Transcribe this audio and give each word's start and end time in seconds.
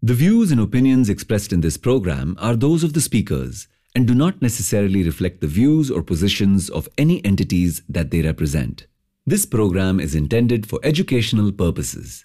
The 0.00 0.14
views 0.14 0.52
and 0.52 0.60
opinions 0.60 1.08
expressed 1.08 1.52
in 1.52 1.60
this 1.60 1.76
program 1.76 2.36
are 2.38 2.54
those 2.54 2.84
of 2.84 2.92
the 2.92 3.00
speakers 3.00 3.66
and 3.96 4.06
do 4.06 4.14
not 4.14 4.40
necessarily 4.40 5.02
reflect 5.02 5.40
the 5.40 5.48
views 5.48 5.90
or 5.90 6.04
positions 6.04 6.70
of 6.70 6.88
any 6.96 7.24
entities 7.24 7.82
that 7.88 8.12
they 8.12 8.22
represent. 8.22 8.86
This 9.26 9.44
program 9.44 9.98
is 9.98 10.14
intended 10.14 10.68
for 10.68 10.78
educational 10.84 11.50
purposes. 11.50 12.24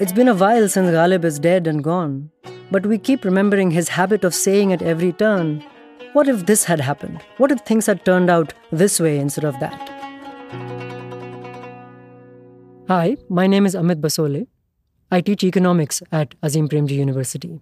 It's 0.00 0.12
been 0.12 0.26
a 0.26 0.34
while 0.34 0.68
since 0.68 0.90
Ghalib 0.90 1.24
is 1.24 1.38
dead 1.38 1.68
and 1.68 1.84
gone, 1.84 2.28
but 2.72 2.84
we 2.84 2.98
keep 2.98 3.24
remembering 3.24 3.70
his 3.70 3.90
habit 3.90 4.24
of 4.24 4.34
saying 4.34 4.72
at 4.72 4.82
every 4.82 5.12
turn, 5.12 5.62
What 6.14 6.26
if 6.26 6.46
this 6.46 6.64
had 6.64 6.80
happened? 6.80 7.22
What 7.36 7.52
if 7.52 7.60
things 7.60 7.86
had 7.86 8.04
turned 8.04 8.28
out 8.28 8.52
this 8.72 8.98
way 8.98 9.20
instead 9.20 9.44
of 9.44 9.60
that? 9.60 9.88
Hi, 12.88 13.16
my 13.28 13.46
name 13.46 13.66
is 13.66 13.76
Amit 13.76 14.00
Basole. 14.00 14.48
I 15.12 15.20
teach 15.20 15.44
economics 15.44 16.02
at 16.10 16.34
Azim 16.42 16.68
Premji 16.68 16.96
University. 16.96 17.60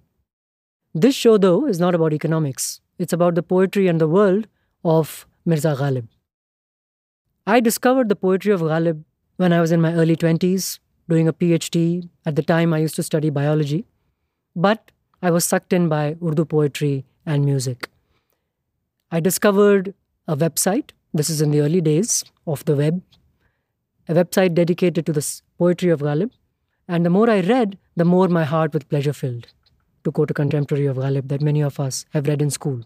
This 0.94 1.14
show, 1.14 1.36
though, 1.36 1.66
is 1.66 1.78
not 1.78 1.94
about 1.94 2.14
economics. 2.14 2.80
It's 2.98 3.12
about 3.12 3.34
the 3.34 3.42
poetry 3.42 3.88
and 3.88 4.00
the 4.00 4.08
world 4.08 4.46
of 4.86 5.26
Mirza 5.44 5.76
Ghalib. 5.78 6.08
I 7.46 7.60
discovered 7.60 8.08
the 8.08 8.16
poetry 8.16 8.54
of 8.54 8.62
Ghalib 8.62 9.04
when 9.36 9.52
I 9.52 9.60
was 9.60 9.70
in 9.70 9.82
my 9.82 9.92
early 9.92 10.16
20s, 10.16 10.78
doing 11.12 11.28
a 11.28 11.32
PhD. 11.32 12.08
At 12.24 12.36
the 12.36 12.42
time, 12.42 12.72
I 12.72 12.78
used 12.78 12.96
to 12.96 13.02
study 13.02 13.30
biology. 13.38 13.84
But 14.66 14.90
I 15.22 15.30
was 15.30 15.44
sucked 15.44 15.72
in 15.72 15.88
by 15.88 16.16
Urdu 16.26 16.44
poetry 16.44 17.04
and 17.26 17.44
music. 17.44 17.88
I 19.10 19.20
discovered 19.20 19.94
a 20.26 20.36
website. 20.36 20.92
This 21.14 21.28
is 21.28 21.42
in 21.42 21.50
the 21.50 21.60
early 21.60 21.80
days 21.80 22.24
of 22.46 22.64
the 22.64 22.74
web, 22.74 23.02
a 24.08 24.14
website 24.14 24.54
dedicated 24.54 25.04
to 25.06 25.12
the 25.12 25.24
poetry 25.58 25.90
of 25.90 26.00
Ghalib. 26.00 26.30
And 26.88 27.06
the 27.06 27.10
more 27.10 27.28
I 27.30 27.40
read, 27.40 27.76
the 27.96 28.06
more 28.06 28.28
my 28.28 28.44
heart 28.44 28.72
with 28.72 28.88
pleasure 28.88 29.12
filled 29.12 29.46
to 30.04 30.10
quote 30.10 30.30
a 30.30 30.34
contemporary 30.34 30.86
of 30.86 30.96
Ghalib 30.96 31.28
that 31.28 31.42
many 31.42 31.60
of 31.60 31.78
us 31.78 32.06
have 32.10 32.26
read 32.26 32.40
in 32.40 32.50
school. 32.50 32.80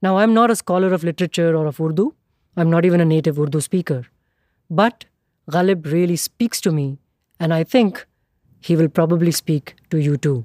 Now, 0.00 0.16
I'm 0.18 0.34
not 0.34 0.50
a 0.50 0.56
scholar 0.56 0.92
of 0.92 1.04
literature 1.04 1.54
or 1.54 1.66
of 1.66 1.80
Urdu. 1.80 2.14
I'm 2.56 2.70
not 2.70 2.84
even 2.84 3.00
a 3.00 3.04
native 3.04 3.38
Urdu 3.38 3.60
speaker. 3.60 4.02
But 4.70 5.04
Ghalib 5.50 5.92
really 5.92 6.16
speaks 6.16 6.60
to 6.62 6.72
me, 6.72 6.98
and 7.42 7.52
I 7.52 7.64
think 7.64 8.06
he 8.60 8.76
will 8.76 8.88
probably 8.88 9.32
speak 9.36 9.74
to 9.90 10.00
you 10.00 10.16
too. 10.16 10.44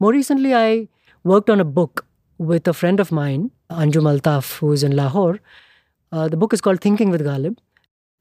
More 0.00 0.12
recently, 0.12 0.54
I 0.54 0.88
worked 1.24 1.50
on 1.50 1.60
a 1.60 1.70
book 1.78 2.06
with 2.38 2.66
a 2.68 2.72
friend 2.72 3.00
of 3.00 3.12
mine, 3.12 3.50
Anjum 3.70 4.08
Altaf, 4.12 4.56
who 4.60 4.72
is 4.72 4.82
in 4.82 4.96
Lahore. 4.96 5.40
Uh, 6.12 6.28
the 6.28 6.38
book 6.38 6.54
is 6.54 6.62
called 6.62 6.80
Thinking 6.80 7.10
with 7.10 7.26
Ghalib. 7.28 7.58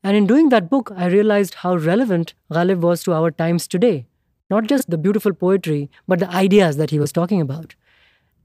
And 0.03 0.17
in 0.17 0.27
doing 0.27 0.49
that 0.49 0.69
book, 0.69 0.91
I 1.05 1.07
realized 1.07 1.55
how 1.63 1.75
relevant 1.77 2.33
Ghalib 2.51 2.81
was 2.81 3.01
to 3.03 3.13
our 3.13 3.31
times 3.31 3.66
today. 3.66 4.06
Not 4.50 4.67
just 4.67 4.89
the 4.89 4.97
beautiful 4.97 5.33
poetry, 5.33 5.89
but 6.06 6.19
the 6.19 6.29
ideas 6.44 6.77
that 6.77 6.89
he 6.89 7.00
was 7.00 7.13
talking 7.13 7.39
about. 7.39 7.75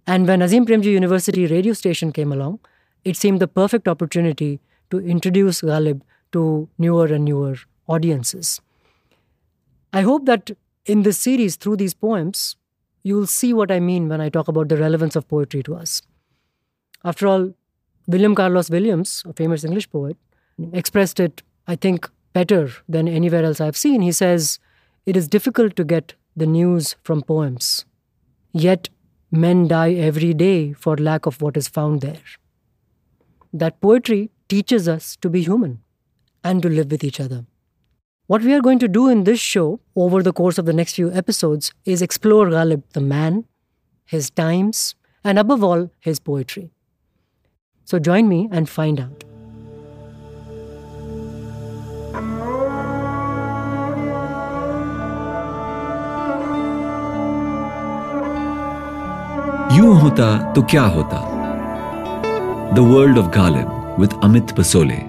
And 0.07 0.29
when 0.29 0.43
Azim 0.43 0.65
Premji 0.65 0.93
University 0.93 1.47
radio 1.49 1.73
station 1.73 2.13
came 2.13 2.33
along, 2.33 2.61
it 3.05 3.17
seemed 3.17 3.41
the 3.41 3.49
perfect 3.49 3.89
opportunity 3.89 4.61
to 4.91 5.01
introduce 5.01 5.61
Ghalib 5.61 6.03
to 6.33 6.69
newer 6.79 7.07
and 7.07 7.25
newer 7.25 7.57
audiences. 7.89 8.61
I 9.93 10.03
hope 10.03 10.27
that 10.27 10.51
in 10.87 11.03
this 11.03 11.19
series, 11.19 11.57
through 11.57 11.77
these 11.77 11.95
poems, 11.95 12.57
you 13.03 13.17
will 13.17 13.27
see 13.27 13.53
what 13.53 13.71
I 13.71 13.81
mean 13.81 14.09
when 14.09 14.21
I 14.21 14.29
talk 14.29 14.49
about 14.49 14.69
the 14.69 14.77
relevance 14.77 15.17
of 15.17 15.29
poetry 15.29 15.63
to 15.65 15.75
us. 15.75 16.03
After 17.05 17.27
all, 17.27 17.53
William 18.07 18.35
Carlos 18.35 18.71
Williams, 18.71 19.23
a 19.27 19.33
famous 19.33 19.65
English 19.65 19.91
poet, 19.91 20.17
expressed 20.73 21.21
it, 21.21 21.43
I 21.67 21.77
think, 21.77 22.09
better 22.33 22.71
than 22.89 23.09
anywhere 23.09 23.45
else 23.45 23.61
I've 23.61 23.77
seen. 23.77 24.03
He 24.03 24.13
says, 24.13 24.59
It 25.07 25.17
is 25.17 25.29
difficult 25.29 25.77
to 25.77 25.85
get 25.85 26.15
the 26.37 26.47
news 26.47 26.97
from 27.03 27.23
poems, 27.23 27.85
yet 28.53 28.89
men 29.31 29.69
die 29.69 29.93
every 29.93 30.35
day 30.35 30.73
for 30.73 30.97
lack 30.97 31.27
of 31.27 31.41
what 31.41 31.57
is 31.57 31.69
found 31.69 32.01
there. 32.01 32.21
That 33.53 33.81
poetry 33.81 34.31
teaches 34.49 34.89
us 34.89 35.17
to 35.17 35.31
be 35.31 35.43
human 35.43 35.81
and 36.45 36.63
to 36.63 36.69
live 36.69 36.91
with 36.91 37.05
each 37.05 37.21
other. 37.21 37.47
What 38.30 38.42
we 38.42 38.54
are 38.54 38.62
going 38.62 38.80
to 38.80 38.88
do 38.88 39.08
in 39.08 39.24
this 39.24 39.40
show 39.40 39.80
over 39.96 40.24
the 40.24 40.34
course 40.34 40.58
of 40.58 40.66
the 40.66 40.74
next 40.74 40.96
few 40.96 41.12
episodes 41.12 41.72
is 41.86 42.02
explore 42.02 42.48
Ghalib, 42.48 42.82
the 42.94 43.02
man, 43.02 43.46
his 44.04 44.32
times, 44.32 44.96
and 45.24 45.38
above 45.38 45.64
all, 45.64 45.92
his 46.00 46.20
poetry. 46.20 46.72
So 47.84 48.00
join 48.00 48.28
me 48.28 48.50
and 48.52 48.68
find 48.68 49.00
out. 49.00 49.24
यूं 59.76 59.96
होता 60.02 60.54
तो 60.54 60.62
क्या 60.72 60.84
होता 60.96 61.18
the 62.76 62.80
world 62.94 63.18
of 63.18 63.34
Ghalib 63.36 64.00
with 64.00 64.20
Amit 64.24 64.52
पसोले 64.58 65.09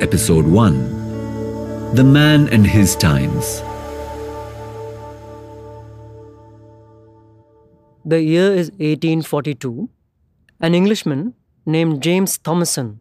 Episode 0.00 0.44
1 0.44 1.94
The 1.94 2.02
Man 2.02 2.48
and 2.48 2.66
His 2.66 2.96
Times. 2.96 3.62
The 8.04 8.20
year 8.20 8.52
is 8.52 8.70
1842. 8.72 9.88
An 10.58 10.74
Englishman 10.74 11.34
named 11.64 12.02
James 12.02 12.38
Thomason, 12.38 12.98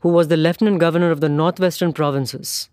who 0.00 0.08
was 0.08 0.26
the 0.26 0.36
Lieutenant 0.36 0.80
Governor 0.80 1.12
of 1.12 1.20
the 1.20 1.28
Northwestern 1.28 1.92
Provinces, 1.92 2.68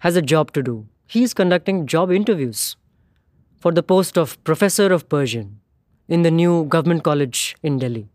has 0.00 0.14
a 0.14 0.20
job 0.20 0.52
to 0.52 0.62
do. 0.62 0.86
He 1.06 1.22
is 1.22 1.32
conducting 1.32 1.86
job 1.86 2.12
interviews 2.12 2.76
for 3.58 3.72
the 3.72 3.82
post 3.82 4.18
of 4.18 4.42
Professor 4.44 4.92
of 4.92 5.08
Persian 5.08 5.60
in 6.08 6.20
the 6.20 6.30
new 6.30 6.66
Government 6.66 7.04
College 7.04 7.56
in 7.62 7.78
Delhi, 7.78 8.10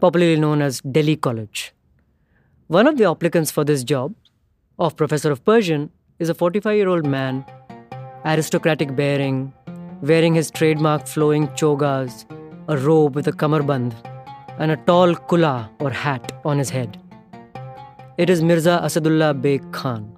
popularly 0.00 0.40
known 0.40 0.62
as 0.62 0.80
Delhi 0.80 1.16
College. 1.16 1.74
One 2.68 2.86
of 2.86 2.96
the 2.96 3.10
applicants 3.10 3.50
for 3.50 3.64
this 3.64 3.82
job 3.82 4.14
of 4.78 4.96
professor 4.96 5.30
of 5.30 5.44
Persian 5.44 5.90
is 6.18 6.28
a 6.28 6.34
45 6.34 6.76
year 6.76 6.88
old 6.88 7.04
man, 7.04 7.44
aristocratic 8.24 8.94
bearing, 8.94 9.52
wearing 10.00 10.34
his 10.34 10.50
trademark 10.50 11.06
flowing 11.06 11.48
chogas, 11.48 12.24
a 12.68 12.78
robe 12.78 13.16
with 13.16 13.26
a 13.26 13.32
kamarband, 13.32 13.94
and 14.58 14.70
a 14.70 14.76
tall 14.76 15.14
kula 15.14 15.68
or 15.80 15.90
hat 15.90 16.40
on 16.44 16.56
his 16.56 16.70
head. 16.70 16.98
It 18.16 18.30
is 18.30 18.42
Mirza 18.42 18.80
Asadullah 18.82 19.40
Beg 19.42 19.70
Khan, 19.72 20.16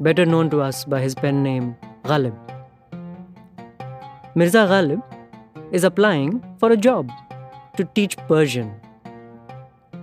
better 0.00 0.26
known 0.26 0.50
to 0.50 0.60
us 0.60 0.84
by 0.84 1.00
his 1.00 1.14
pen 1.14 1.42
name 1.42 1.76
Ghalib. 2.02 2.36
Mirza 4.34 4.66
Ghalib 4.66 5.02
is 5.72 5.84
applying 5.84 6.42
for 6.58 6.72
a 6.72 6.76
job 6.76 7.10
to 7.76 7.84
teach 7.94 8.16
Persian. 8.28 8.74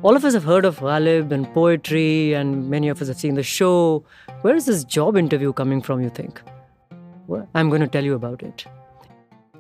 All 0.04 0.18
of 0.18 0.26
us 0.26 0.34
have 0.34 0.44
heard 0.44 0.66
of 0.66 0.80
Ghalib 0.80 1.32
and 1.32 1.48
poetry, 1.54 2.34
and 2.34 2.70
many 2.70 2.90
of 2.90 3.02
us 3.02 3.08
have 3.08 3.16
seen 3.16 3.36
the 3.36 3.44
show. 3.44 4.04
Where 4.42 4.54
is 4.54 4.66
this 4.66 4.84
job 4.84 5.16
interview 5.16 5.54
coming 5.54 5.82
from, 5.82 6.02
you 6.02 6.10
think? 6.10 6.42
Well, 7.28 7.48
I'm 7.56 7.70
going 7.70 7.80
to 7.80 7.88
tell 7.88 8.04
you 8.04 8.14
about 8.14 8.44
it. 8.44 8.66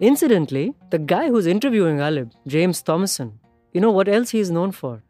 Incidentally, 0.01 0.73
the 0.89 0.99
guy 0.99 1.29
who's 1.29 1.47
interviewing 1.47 1.95
Ghalib, 1.99 2.33
James 2.45 2.81
Thomason, 2.81 3.39
you 3.71 3.79
know 3.79 3.91
what 3.91 4.09
else 4.09 4.31
he 4.31 4.41
is 4.41 4.51
known 4.51 4.73
for? 4.73 5.01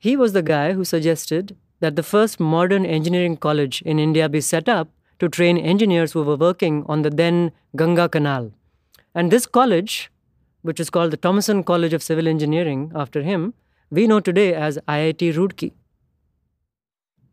He 0.00 0.16
was 0.16 0.32
the 0.32 0.42
guy 0.42 0.72
who 0.72 0.84
suggested 0.84 1.56
that 1.78 1.94
the 1.94 2.02
first 2.02 2.40
modern 2.40 2.84
engineering 2.84 3.36
college 3.36 3.82
in 3.82 4.00
India 4.00 4.28
be 4.28 4.40
set 4.40 4.68
up 4.68 4.88
to 5.20 5.28
train 5.28 5.58
engineers 5.58 6.10
who 6.10 6.24
were 6.24 6.34
working 6.34 6.84
on 6.88 7.02
the 7.02 7.10
then 7.10 7.52
Ganga 7.76 8.08
Canal. 8.08 8.50
And 9.14 9.30
this 9.30 9.46
college, 9.46 10.10
which 10.62 10.80
is 10.80 10.90
called 10.90 11.12
the 11.12 11.16
Thomason 11.16 11.62
College 11.62 11.92
of 11.92 12.02
Civil 12.02 12.26
Engineering 12.26 12.90
after 12.96 13.22
him, 13.22 13.54
we 13.92 14.06
know 14.06 14.20
today 14.20 14.54
as 14.54 14.78
IIT 14.88 15.34
Roorkee. 15.34 15.72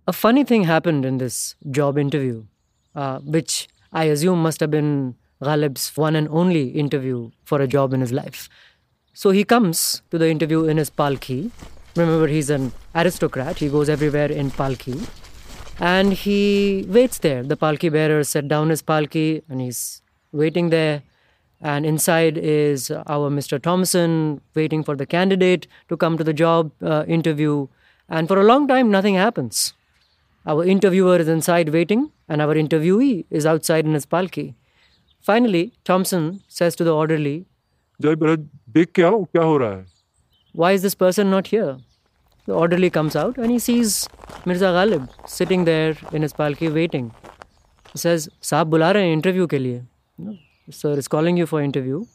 A 0.08 0.12
funny 0.12 0.44
thing 0.44 0.66
happened 0.66 1.06
in 1.06 1.18
this 1.18 1.56
job 1.72 1.98
interview, 1.98 2.44
uh, 2.96 3.20
which 3.20 3.70
I 3.94 4.04
assume 4.16 4.44
must 4.44 4.60
have 4.60 4.70
been 4.70 5.16
Ghalib's 5.42 5.96
one 5.96 6.18
and 6.18 6.28
only 6.28 6.64
interview 6.72 7.32
for 7.46 7.62
a 7.62 7.68
job 7.68 7.94
in 7.94 8.02
his 8.02 8.12
life. 8.12 8.50
So 9.14 9.30
he 9.30 9.46
comes 9.46 10.02
to 10.12 10.18
the 10.18 10.30
interview 10.30 10.66
in 10.66 10.76
his 10.76 10.90
palki. 10.90 11.50
Remember, 11.96 12.28
he's 12.28 12.50
an 12.50 12.74
aristocrat. 12.94 13.58
He 13.60 13.70
goes 13.70 13.88
everywhere 13.88 14.30
in 14.30 14.52
palki. 14.52 15.08
And 15.80 16.12
he 16.12 16.86
waits 16.90 17.20
there. 17.20 17.42
The 17.42 17.56
palki 17.56 17.90
bearer 17.90 18.26
set 18.26 18.50
down 18.50 18.68
his 18.70 18.82
palki 18.82 19.44
and 19.48 19.62
he's 19.62 20.02
waiting 20.34 20.72
there. 20.72 21.04
And 21.61 21.87
inside 21.87 22.37
is 22.37 22.91
our 22.91 23.31
Mr. 23.31 23.61
Thompson 23.61 24.41
waiting 24.55 24.85
for 24.85 24.97
the 24.97 25.07
candidate 25.07 25.67
to 25.89 25.97
come 25.97 26.19
to 26.19 26.25
the 26.25 26.35
job 26.35 26.73
uh, 26.83 27.05
interview. 27.09 27.69
And 28.09 28.29
for 28.29 28.39
a 28.39 28.45
long 28.45 28.69
time, 28.69 28.91
nothing 28.91 29.15
happens. 29.15 29.73
Our 30.47 30.65
interviewer 30.65 31.17
is 31.17 31.29
inside 31.29 31.71
waiting, 31.71 32.11
and 32.29 32.43
our 32.43 32.55
interviewee 32.55 33.25
is 33.31 33.47
outside 33.47 33.87
in 33.87 33.95
his 33.95 34.05
palki. 34.05 34.55
Finally, 35.23 35.73
Thompson 35.85 36.43
says 36.49 36.77
to 36.77 36.85
the 36.85 36.95
orderly, 36.95 37.47
जय 38.03 38.15
बेटा 38.21 38.35
देख 38.77 38.91
के 38.95 39.03
आओ 39.03 39.23
क्या 39.25 39.43
हो 39.43 39.57
रहा 39.57 39.71
है 39.71 39.87
Why 40.63 40.73
is 40.73 40.83
this 40.83 40.95
person 40.95 41.31
not 41.31 41.47
here? 41.47 41.77
The 42.47 42.53
orderly 42.53 42.91
comes 42.91 43.17
out 43.17 43.39
and 43.39 43.51
he 43.51 43.59
sees 43.59 44.07
Mirza 44.45 44.73
Ghalib 44.77 45.09
sitting 45.27 45.65
there 45.65 45.97
in 46.13 46.23
his 46.23 46.35
palki 46.35 46.73
waiting. 46.73 47.13
He 47.93 47.99
says, 47.99 48.29
Saab 48.43 48.71
bula 48.71 48.93
rahe 48.93 49.07
hain 49.07 49.15
interview 49.15 49.47
ke 49.47 49.63
liye. 49.67 49.81
Sir 50.70 50.94
is 50.94 51.08
calling 51.08 51.38
you 51.38 51.46
for 51.46 51.62
interview. 51.62 52.06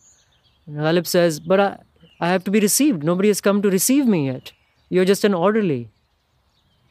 And 0.66 0.76
Ghalib 0.76 1.06
says, 1.06 1.40
But 1.40 1.60
I, 1.60 1.78
I 2.20 2.28
have 2.28 2.44
to 2.44 2.50
be 2.50 2.60
received. 2.60 3.02
Nobody 3.02 3.28
has 3.28 3.40
come 3.40 3.62
to 3.62 3.70
receive 3.70 4.06
me 4.06 4.26
yet. 4.26 4.52
You're 4.88 5.04
just 5.04 5.24
an 5.24 5.34
orderly. 5.34 5.88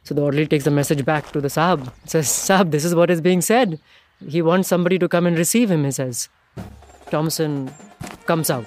So 0.04 0.14
the 0.14 0.22
orderly 0.22 0.48
takes 0.48 0.66
the 0.66 0.72
message 0.72 1.06
back 1.06 1.32
to 1.32 1.40
the 1.40 1.48
Sahab. 1.48 1.92
Says, 2.06 2.28
Sahab, 2.28 2.72
this 2.72 2.84
is 2.84 2.94
what 2.94 3.10
is 3.10 3.22
being 3.22 3.42
said. 3.42 3.80
He 4.28 4.42
wants 4.42 4.68
somebody 4.68 5.00
to 5.00 5.08
come 5.08 5.26
and 5.26 5.38
receive 5.38 5.72
him, 5.72 5.86
he 5.86 5.92
says. 5.92 6.30
Thompson 7.10 7.74
comes 8.26 8.50
out. 8.50 8.66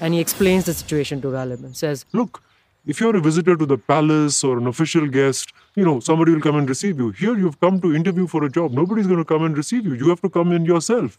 And 0.00 0.14
he 0.14 0.20
explains 0.20 0.64
the 0.64 0.74
situation 0.74 1.20
to 1.20 1.28
Ghalib 1.28 1.62
and 1.64 1.76
says, 1.76 2.04
Look, 2.12 2.42
if 2.84 3.00
you're 3.00 3.16
a 3.16 3.20
visitor 3.20 3.56
to 3.56 3.64
the 3.64 3.78
palace 3.78 4.42
or 4.42 4.58
an 4.58 4.66
official 4.66 5.06
guest, 5.06 5.52
you 5.75 5.85
know, 5.85 5.99
somebody 5.99 6.33
will 6.33 6.41
come 6.41 6.55
and 6.55 6.67
receive 6.67 6.99
you. 6.99 7.11
Here 7.11 7.37
you've 7.37 7.59
come 7.59 7.79
to 7.81 7.95
interview 7.95 8.27
for 8.27 8.43
a 8.43 8.49
job. 8.49 8.71
Nobody's 8.71 9.07
going 9.07 9.19
to 9.19 9.25
come 9.25 9.43
and 9.43 9.55
receive 9.55 9.85
you. 9.85 9.93
You 9.93 10.09
have 10.09 10.21
to 10.21 10.29
come 10.29 10.51
in 10.51 10.65
yourself. 10.65 11.17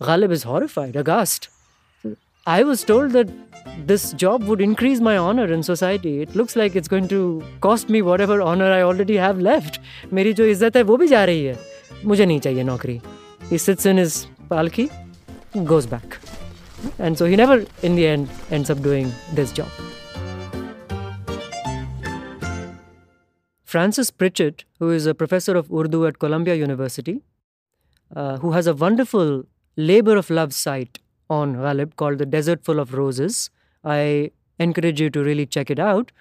Ghalib 0.00 0.30
is 0.30 0.42
horrified, 0.42 0.94
aghast. 0.94 1.48
I 2.46 2.62
was 2.62 2.84
told 2.84 3.12
that 3.12 3.28
this 3.86 4.12
job 4.12 4.44
would 4.44 4.60
increase 4.60 5.00
my 5.00 5.16
honor 5.16 5.46
in 5.52 5.62
society. 5.62 6.20
It 6.20 6.36
looks 6.36 6.54
like 6.54 6.76
it's 6.76 6.86
going 6.86 7.08
to 7.08 7.42
cost 7.60 7.88
me 7.88 8.02
whatever 8.02 8.40
honor 8.40 8.70
I 8.70 8.82
already 8.82 9.16
have 9.16 9.40
left. 9.40 9.80
मेरी 10.12 10.32
जो 10.40 10.44
इज्जत 10.46 10.76
है 10.76 10.82
वो 10.90 10.96
भी 10.96 11.08
जा 11.08 11.24
रही 11.24 11.44
है 11.44 11.58
मुझे 12.04 12.26
नहीं 12.26 12.40
चाहिए 12.40 12.64
नौकरी 12.64 13.00
He 13.50 13.58
sits 13.58 13.86
in 13.86 13.96
his 13.96 14.26
palki, 14.50 14.90
goes 15.64 15.86
back. 15.86 16.18
And 16.98 17.18
so 17.18 17.26
he 17.26 17.36
never, 17.36 17.64
in 17.82 17.96
the 17.96 18.06
end, 18.06 18.28
ends 18.50 18.70
up 18.70 18.82
doing 18.82 19.12
this 19.34 19.52
job. 19.52 19.68
Frances 23.71 24.11
Pritchett, 24.11 24.65
who 24.79 24.89
is 24.89 25.05
a 25.05 25.15
professor 25.15 25.55
of 25.55 25.71
Urdu 25.71 26.05
at 26.05 26.19
Columbia 26.19 26.55
University, 26.55 27.21
uh, 28.13 28.37
who 28.39 28.51
has 28.51 28.67
a 28.67 28.73
wonderful 28.73 29.45
labor 29.77 30.17
of 30.17 30.29
love 30.29 30.53
site 30.53 30.99
on 31.29 31.55
Ghalib 31.55 31.95
called 31.95 32.17
The 32.17 32.25
Desert 32.25 32.65
Full 32.65 32.81
of 32.81 32.93
Roses. 32.93 33.49
I 33.85 34.31
encourage 34.59 34.99
you 34.99 35.09
to 35.11 35.23
really 35.23 35.45
check 35.45 35.69
it 35.69 35.79
out. 35.79 36.11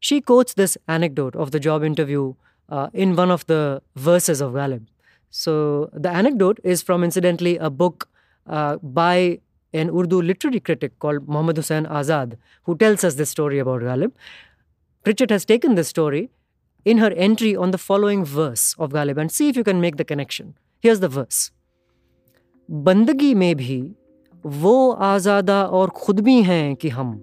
She 0.00 0.20
quotes 0.20 0.54
this 0.54 0.76
anecdote 0.88 1.36
of 1.36 1.52
the 1.52 1.60
job 1.60 1.84
interview 1.84 2.34
uh, 2.70 2.88
in 2.92 3.14
one 3.14 3.30
of 3.30 3.46
the 3.46 3.82
verses 3.94 4.40
of 4.40 4.54
Ghalib. 4.54 4.84
So, 5.30 5.88
the 5.92 6.10
anecdote 6.10 6.58
is 6.64 6.82
from, 6.82 7.04
incidentally, 7.04 7.56
a 7.56 7.70
book 7.70 8.08
uh, 8.48 8.78
by 8.82 9.38
an 9.72 9.90
Urdu 9.90 10.22
literary 10.22 10.58
critic 10.58 10.98
called 10.98 11.28
Muhammad 11.28 11.56
Hussain 11.58 11.86
Azad, 11.86 12.36
who 12.64 12.76
tells 12.76 13.04
us 13.04 13.14
this 13.14 13.30
story 13.30 13.60
about 13.60 13.82
Ghalib. 13.82 14.10
Pritchett 15.04 15.30
has 15.30 15.44
taken 15.44 15.76
this 15.76 15.86
story 15.86 16.30
in 16.85 16.97
her 16.97 17.11
entry 17.11 17.55
on 17.55 17.71
the 17.71 17.77
following 17.77 18.25
verse 18.25 18.75
of 18.79 18.91
Ghalib 18.91 19.17
and 19.17 19.31
see 19.31 19.49
if 19.49 19.55
you 19.55 19.63
can 19.63 19.79
make 19.79 19.97
the 19.97 20.05
connection. 20.05 20.55
Here's 20.83 20.99
the 20.99 21.09
verse 21.09 21.51
बंदगी 22.69 23.33
में 23.35 23.55
भी 23.55 23.79
वो 24.45 24.91
आज़ादा 24.91 25.63
और 25.65 25.89
खुद 25.89 26.19
भी 26.19 26.41
हैं 26.43 26.75
कि 26.75 26.89
हम 26.89 27.13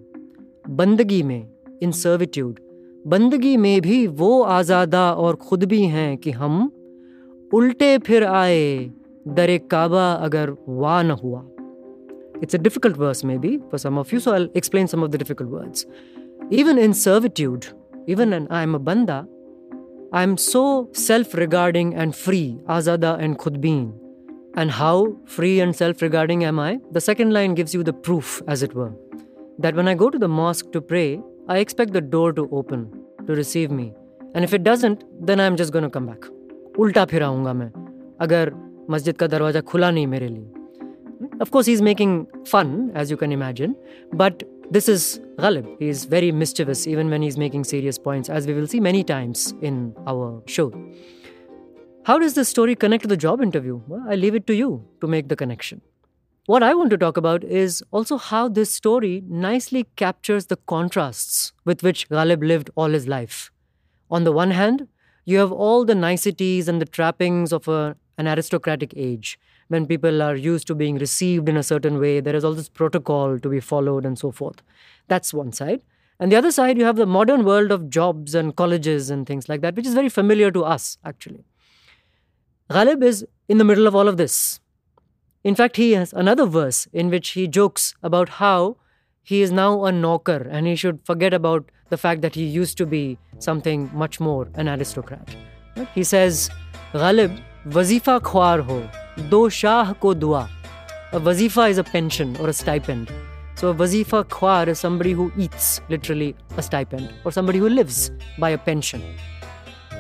बंदगी 0.71 1.23
में 1.23 1.49
इन 1.83 1.93
सर्विट्यूड 1.93 2.61
बंदगी 3.07 3.57
में 3.57 3.81
भी 3.81 4.07
वो 4.07 4.43
आज़ादा 4.43 5.13
और 5.13 5.37
खुद 5.37 5.65
भी 5.65 5.83
हैं 5.97 6.17
कि 6.17 6.31
हम 6.31 6.65
उल्टे 7.55 7.97
फिर 7.99 8.25
आए 8.25 8.91
दर 9.29 9.57
काबा 9.71 10.13
अगर 10.13 10.57
वाह 10.69 11.03
न 11.03 11.11
हुआ 11.11 11.45
It's 12.41 12.55
a 12.55 12.59
difficult 12.59 12.97
verse, 12.97 13.25
maybe, 13.25 13.59
for 13.69 13.79
some 13.79 13.99
of 13.99 14.13
you, 14.13 14.21
so 14.21 14.33
I'll 14.33 14.49
explain 14.55 14.87
some 14.87 15.03
of 15.03 15.11
the 15.11 15.19
difficult 15.19 15.51
words. 15.51 15.87
Even 16.51 16.79
in 16.79 16.95
servitude, 16.95 17.67
even 18.07 18.31
when 18.31 18.47
I'm 18.49 18.77
a 18.77 18.79
banda, 18.79 19.27
I'm 20.13 20.37
so 20.37 20.89
self 20.93 21.35
regarding 21.35 21.95
and 21.95 22.15
free, 22.15 22.59
azada 22.69 23.19
and 23.19 23.39
khudbeen. 23.39 23.93
And 24.55 24.71
how 24.71 25.17
free 25.27 25.61
and 25.61 25.77
self 25.77 26.03
regarding 26.03 26.45
am 26.45 26.59
I? 26.59 26.79
The 26.91 27.01
second 27.01 27.33
line 27.33 27.55
gives 27.55 27.75
you 27.75 27.83
the 27.83 27.93
proof, 27.93 28.43
as 28.49 28.63
it 28.63 28.75
were, 28.75 28.93
that 29.59 29.75
when 29.75 29.89
I 29.89 29.95
go 29.95 30.11
to 30.11 30.19
the 30.19 30.29
mosque 30.29 30.73
to 30.73 30.81
pray, 30.81 31.21
I 31.49 31.59
expect 31.59 31.93
the 31.93 32.01
door 32.01 32.33
to 32.33 32.49
open 32.51 32.91
to 33.27 33.35
receive 33.35 33.71
me. 33.71 33.93
And 34.35 34.45
if 34.45 34.55
it 34.55 34.63
doesn't, 34.63 35.05
then 35.27 35.41
I'm 35.41 35.57
just 35.57 35.73
going 35.73 35.85
to 35.85 35.91
come 35.91 36.07
back. 36.07 36.31
उल्टा 36.79 37.05
फिर 37.11 37.23
आऊंगा 37.23 37.53
मैं 37.53 37.71
अगर 38.25 38.53
मस्जिद 38.91 39.17
का 39.19 39.27
दरवाज़ा 39.27 39.61
खुला 39.71 39.91
नहीं 39.91 40.07
मेरे 40.07 40.29
लिए 40.29 40.59
of 41.41 41.51
course, 41.51 41.67
he's 41.67 41.83
making 41.83 42.27
fun, 42.45 42.91
as 42.95 43.11
you 43.11 43.17
can 43.17 43.33
imagine, 43.33 43.77
but 44.13 44.43
this 44.74 44.90
is 44.90 45.22
Ghalib. 45.38 45.66
He's 45.80 46.06
very 46.06 46.32
mischievous 46.32 46.88
even 46.88 47.10
when 47.12 47.22
he's 47.22 47.38
making 47.38 47.64
serious 47.64 48.00
points, 48.00 48.28
as 48.28 48.48
we 48.48 48.54
will 48.56 48.66
see 48.66 48.80
many 48.80 49.04
times 49.04 49.54
in 49.62 49.96
our 50.08 50.42
show. 50.48 50.74
How 52.06 52.18
does 52.18 52.34
this 52.34 52.50
story 52.50 52.76
connect 52.76 53.04
to 53.04 53.08
the 53.08 53.16
job 53.16 53.42
interview? 53.42 53.82
Well, 53.88 54.04
I 54.10 54.16
leave 54.16 54.34
it 54.34 54.48
to 54.48 54.56
you 54.56 54.84
to 55.02 55.08
make 55.08 55.30
the 55.30 55.36
connection. 55.36 55.82
What 56.48 56.64
I 56.64 56.74
want 56.74 56.90
to 56.90 56.98
talk 56.98 57.18
about 57.18 57.44
is 57.44 57.84
also 57.92 58.18
how 58.18 58.50
this 58.50 58.72
story 58.72 59.24
nicely 59.28 59.86
captures 59.96 60.48
the 60.48 60.58
contrasts 60.58 61.54
with 61.64 61.84
which 61.84 62.10
Ghalib 62.10 62.44
lived 62.44 62.72
all 62.76 62.90
his 62.90 63.08
life. 63.08 63.52
On 64.10 64.24
the 64.24 64.32
one 64.32 64.52
hand, 64.52 64.88
you 65.24 65.38
have 65.38 65.52
all 65.52 65.86
the 65.86 65.96
niceties 65.96 66.68
and 66.68 66.82
the 66.82 66.86
trappings 66.86 67.54
of 67.54 67.68
a, 67.68 67.96
an 68.18 68.28
aristocratic 68.28 68.94
age 68.98 69.40
when 69.74 69.88
people 69.88 70.22
are 70.22 70.36
used 70.36 70.68
to 70.68 70.76
being 70.76 70.98
received 70.98 71.50
in 71.50 71.58
a 71.58 71.64
certain 71.64 72.00
way, 72.00 72.20
there 72.20 72.36
is 72.36 72.46
all 72.46 72.54
this 72.54 72.70
protocol 72.70 73.40
to 73.40 73.50
be 73.50 73.60
followed 73.60 74.06
and 74.06 74.18
so 74.18 74.32
forth. 74.32 74.62
That's 75.08 75.34
one 75.34 75.52
side. 75.52 75.82
And 76.20 76.32
the 76.32 76.36
other 76.36 76.52
side, 76.52 76.78
you 76.78 76.86
have 76.86 76.96
the 76.96 77.06
modern 77.06 77.44
world 77.44 77.72
of 77.72 77.90
jobs 77.90 78.36
and 78.36 78.56
colleges 78.56 79.10
and 79.10 79.26
things 79.28 79.50
like 79.50 79.62
that, 79.62 79.76
which 79.76 79.88
is 79.88 79.96
very 79.96 80.10
familiar 80.10 80.52
to 80.52 80.64
us, 80.64 80.98
actually. 81.04 81.44
Ghalib 82.70 83.04
is 83.04 83.26
in 83.50 83.58
the 83.58 83.64
middle 83.64 83.88
of 83.88 83.96
all 83.96 84.08
of 84.08 84.18
this. 84.18 84.60
In 85.44 85.56
fact, 85.56 85.76
he 85.76 85.92
has 85.92 86.14
another 86.14 86.46
verse 86.46 86.88
in 86.94 87.10
which 87.10 87.30
he 87.30 87.48
jokes 87.48 87.94
about 88.02 88.30
how 88.30 88.78
he 89.22 89.42
is 89.42 89.52
now 89.52 89.84
a 89.86 89.92
knocker 89.92 90.48
and 90.50 90.68
he 90.68 90.76
should 90.76 91.00
forget 91.04 91.34
about 91.34 91.70
the 91.90 91.98
fact 91.98 92.22
that 92.22 92.36
he 92.36 92.46
used 92.46 92.78
to 92.78 92.86
be 92.86 93.18
something 93.40 93.90
much 93.94 94.20
more 94.20 94.50
an 94.56 94.70
aristocrat. 94.70 95.36
He 95.94 96.04
says, 96.04 96.50
Ghalib, 96.94 97.42
wazifa 97.66 98.20
khwar 98.22 98.62
ho, 98.62 98.90
दो 99.20 99.48
शाह 99.50 99.92
को 100.02 100.14
दुआ। 100.14 100.48
अ 101.14 101.18
वजीफा 101.18 101.68
is 101.68 101.80
a 101.80 101.84
pension 101.92 102.36
और 102.36 102.50
अ 102.50 102.52
stipend 102.52 103.10
so 103.60 103.74
वजीफा 103.74 104.22
ख्वार 104.32 104.74
somebody 104.74 105.12
who 105.12 105.30
eats 105.40 105.82
literally 105.92 106.34
a 106.58 106.62
stipend 106.62 107.08
और 107.26 107.32
somebody 107.32 107.60
who 107.60 107.68
lives 107.68 108.10
by 108.40 108.54
a 108.54 108.58
pension 108.66 109.02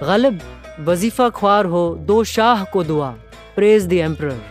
Ghalib 0.01 0.39
वजीफा 0.87 1.29
ख्वार 1.29 1.65
हो 1.65 1.83
दो 2.07 2.23
शाह 2.23 2.63
को 2.73 2.83
दुआ। 2.83 3.09
प्रेज 3.55 3.87
द 3.87 3.93
एम्प्रर 3.93 4.41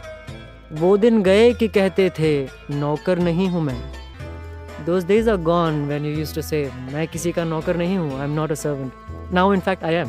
वो 0.80 0.96
दिन 0.96 1.22
गए 1.22 1.52
कि 1.54 1.68
कहते 1.68 2.08
थे, 2.18 2.48
नौकर 2.70 3.18
नहीं 3.18 3.48
हूँ 3.48 3.62
मैं. 3.62 3.80
Those 4.86 5.04
days 5.06 5.30
are 5.30 5.36
gone 5.36 5.84
when 5.86 6.04
you 6.06 6.12
use 6.18 6.34
to 6.34 6.42
say 6.42 6.60
मैं 6.92 7.06
किसी 7.08 7.32
का 7.32 7.44
नौकर 7.44 7.76
नहीं 7.76 7.96
हूँ 7.98 8.18
I 8.18 8.24
am 8.24 8.34
not 8.34 8.50
a 8.50 8.54
servant 8.54 9.32
now 9.34 9.52
in 9.54 9.60
fact 9.60 9.84
I 9.84 9.94
am 9.94 10.08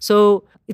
so 0.00 0.16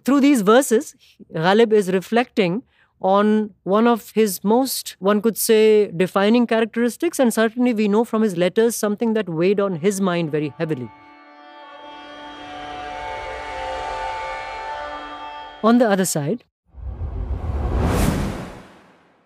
through 0.06 0.18
these 0.20 0.42
verses 0.42 0.94
Ghalib 1.36 1.72
is 1.72 1.90
reflecting 1.92 2.60
on 3.00 3.50
one 3.64 3.86
of 3.86 4.10
his 4.10 4.42
most, 4.42 4.96
one 4.98 5.20
could 5.20 5.36
say, 5.36 5.90
defining 5.90 6.46
characteristics. 6.46 7.18
And 7.18 7.32
certainly 7.32 7.74
we 7.74 7.88
know 7.88 8.04
from 8.04 8.22
his 8.22 8.36
letters 8.36 8.76
something 8.76 9.14
that 9.14 9.28
weighed 9.28 9.60
on 9.60 9.76
his 9.76 10.00
mind 10.00 10.30
very 10.30 10.52
heavily. 10.58 10.88
On 15.62 15.78
the 15.78 15.88
other 15.88 16.04
side, 16.04 16.44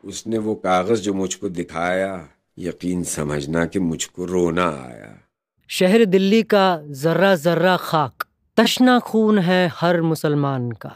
उसने 0.05 0.39
वो 0.39 0.55
कागज़ 0.65 1.01
जो 1.03 1.13
मुझको 1.15 1.49
दिखाया 1.49 2.13
यकीन 2.59 3.03
समझना 3.05 3.65
कि 3.73 3.79
मुझको 3.79 4.25
रोना 4.25 4.69
आया 4.85 5.11
शहर 5.69 6.05
दिल्ली 6.15 6.43
का 6.53 6.67
जर्रा 7.03 7.35
जर्रा 7.45 7.77
खाक 7.77 8.25
तशना 8.57 8.99
खून 9.11 9.39
है 9.49 9.61
हर 9.81 10.01
मुसलमान 10.03 10.71
का 10.85 10.95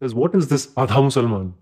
what 0.00 0.34
is 0.34 0.48
this 0.48 0.66
Adha 0.76 1.02
Musalman? 1.04 1.52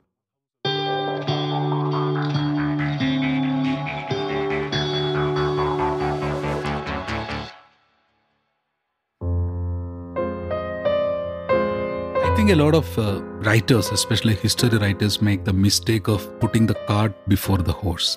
Think 12.47 12.61
a 12.61 12.65
lot 12.65 12.76
of 12.76 12.99
uh, 12.99 13.21
writers, 13.47 13.91
especially 13.91 14.35
history 14.35 14.79
writers, 14.79 15.21
make 15.21 15.45
the 15.45 15.53
mistake 15.53 16.07
of 16.07 16.23
putting 16.38 16.65
the 16.65 16.75
cart 16.87 17.12
before 17.29 17.59
the 17.59 17.73
horse. 17.73 18.17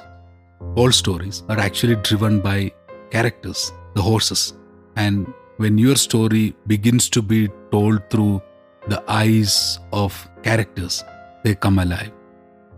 All 0.76 0.92
stories 0.92 1.42
are 1.50 1.58
actually 1.58 1.96
driven 1.96 2.40
by 2.40 2.72
characters, 3.10 3.72
the 3.96 4.02
horses. 4.04 4.54
And 4.96 5.34
when 5.58 5.80
your 5.80 5.96
story 5.96 6.56
begins 6.68 7.10
to 7.10 7.24
be 7.24 7.50
told 7.72 8.08
through 8.12 8.42
the 8.88 9.04
eyes 9.08 9.80
of 9.92 10.14
characters, 10.44 11.04
they 11.44 11.56
come 11.56 11.80
alive. 11.80 12.12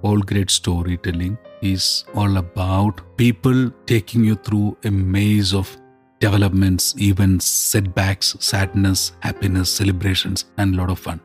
All 0.04 0.20
great 0.20 0.50
storytelling 0.50 1.38
is 1.62 2.06
all 2.16 2.38
about 2.38 3.02
people 3.18 3.72
taking 3.88 4.24
you 4.24 4.36
through 4.36 4.78
a 4.86 4.92
maze 4.92 5.54
of 5.54 5.76
developments, 6.20 6.96
events, 6.98 7.46
setbacks, 7.46 8.38
sadness, 8.40 9.12
happiness, 9.20 9.70
celebrations, 9.70 10.46
and 10.58 10.76
a 10.76 10.78
lot 10.78 10.90
of 10.90 10.98
fun. 10.98 11.20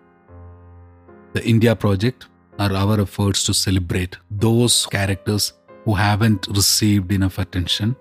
The 1.37 1.45
India 1.45 1.77
Project 1.77 2.29
are 2.59 2.73
our 2.73 2.99
efforts 2.99 3.45
to 3.45 3.53
celebrate 3.53 4.17
those 4.31 4.87
characters 4.87 5.53
who 5.85 5.93
haven't 5.93 6.47
received 6.47 7.13
enough 7.13 7.39
attention 7.39 7.95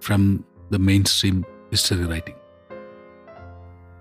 from 0.00 0.44
the 0.70 0.78
mainstream 0.80 1.46
history 1.70 2.04
writing. 2.06 2.34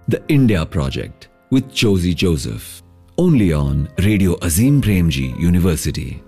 The 0.08 0.24
India 0.30 0.66
Project 0.66 1.28
with 1.52 1.72
Josy 1.72 2.16
Joseph. 2.16 2.82
Only 3.20 3.54
on 3.54 3.88
Radio 4.00 4.36
Azim 4.42 4.82
Premji 4.82 5.40
University. 5.40 6.24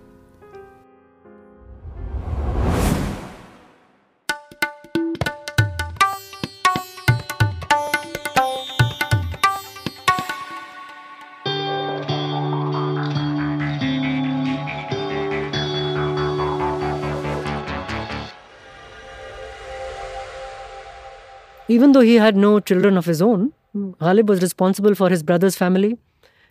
Even 21.68 21.92
though 21.92 22.00
he 22.00 22.16
had 22.16 22.36
no 22.36 22.60
children 22.60 22.96
of 22.96 23.06
his 23.06 23.22
own, 23.22 23.52
Ghalib 23.74 24.28
was 24.28 24.42
responsible 24.42 24.94
for 24.94 25.08
his 25.08 25.22
brother's 25.22 25.56
family. 25.56 25.98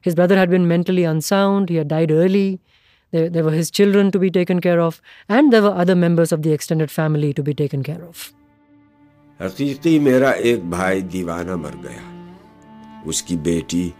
His 0.01 0.15
brother 0.15 0.37
had 0.37 0.49
been 0.49 0.67
mentally 0.67 1.03
unsound, 1.03 1.69
he 1.69 1.75
had 1.75 1.87
died 1.87 2.11
early. 2.11 2.59
There, 3.13 3.29
there 3.29 3.43
were 3.43 3.51
his 3.51 3.69
children 3.69 4.11
to 4.11 4.19
be 4.19 4.31
taken 4.31 4.61
care 4.61 4.79
of, 4.79 5.01
and 5.29 5.51
there 5.53 5.61
were 5.61 5.75
other 5.75 5.95
members 5.95 6.31
of 6.31 6.43
the 6.43 6.53
extended 6.53 6.89
family 6.89 7.33
to 7.33 7.43
be 7.43 7.53
taken 7.53 7.83
care 7.83 8.03
of. 8.03 8.31
हकीकी 9.41 9.99
मेरा 9.99 10.31
एक 10.49 10.69
भाई 10.71 11.01
दीवाना 11.11 11.55
मर 11.57 11.75
गया 11.83 13.03
उसकी 13.09 13.35
बेटी 13.47 13.93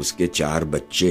उसके 0.00 0.26
चार 0.26 0.64
बच्चे 0.74 1.10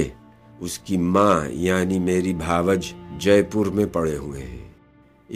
उसकी 0.62 0.96
माँ 1.16 1.48
यानी 1.66 1.98
मेरी 1.98 2.32
भावज 2.34 2.92
जयपुर 3.22 3.70
में 3.70 3.86
पड़े 3.92 4.16
हुए 4.16 4.40
हैं 4.40 4.66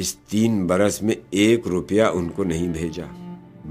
इस 0.03 0.15
तीन 0.31 0.67
बरस 0.67 1.03
में 1.03 1.17
एक 1.17 1.67
रुपया 1.75 2.09
उनको 2.21 2.45
नहीं 2.45 2.69
भेजा 2.73 3.07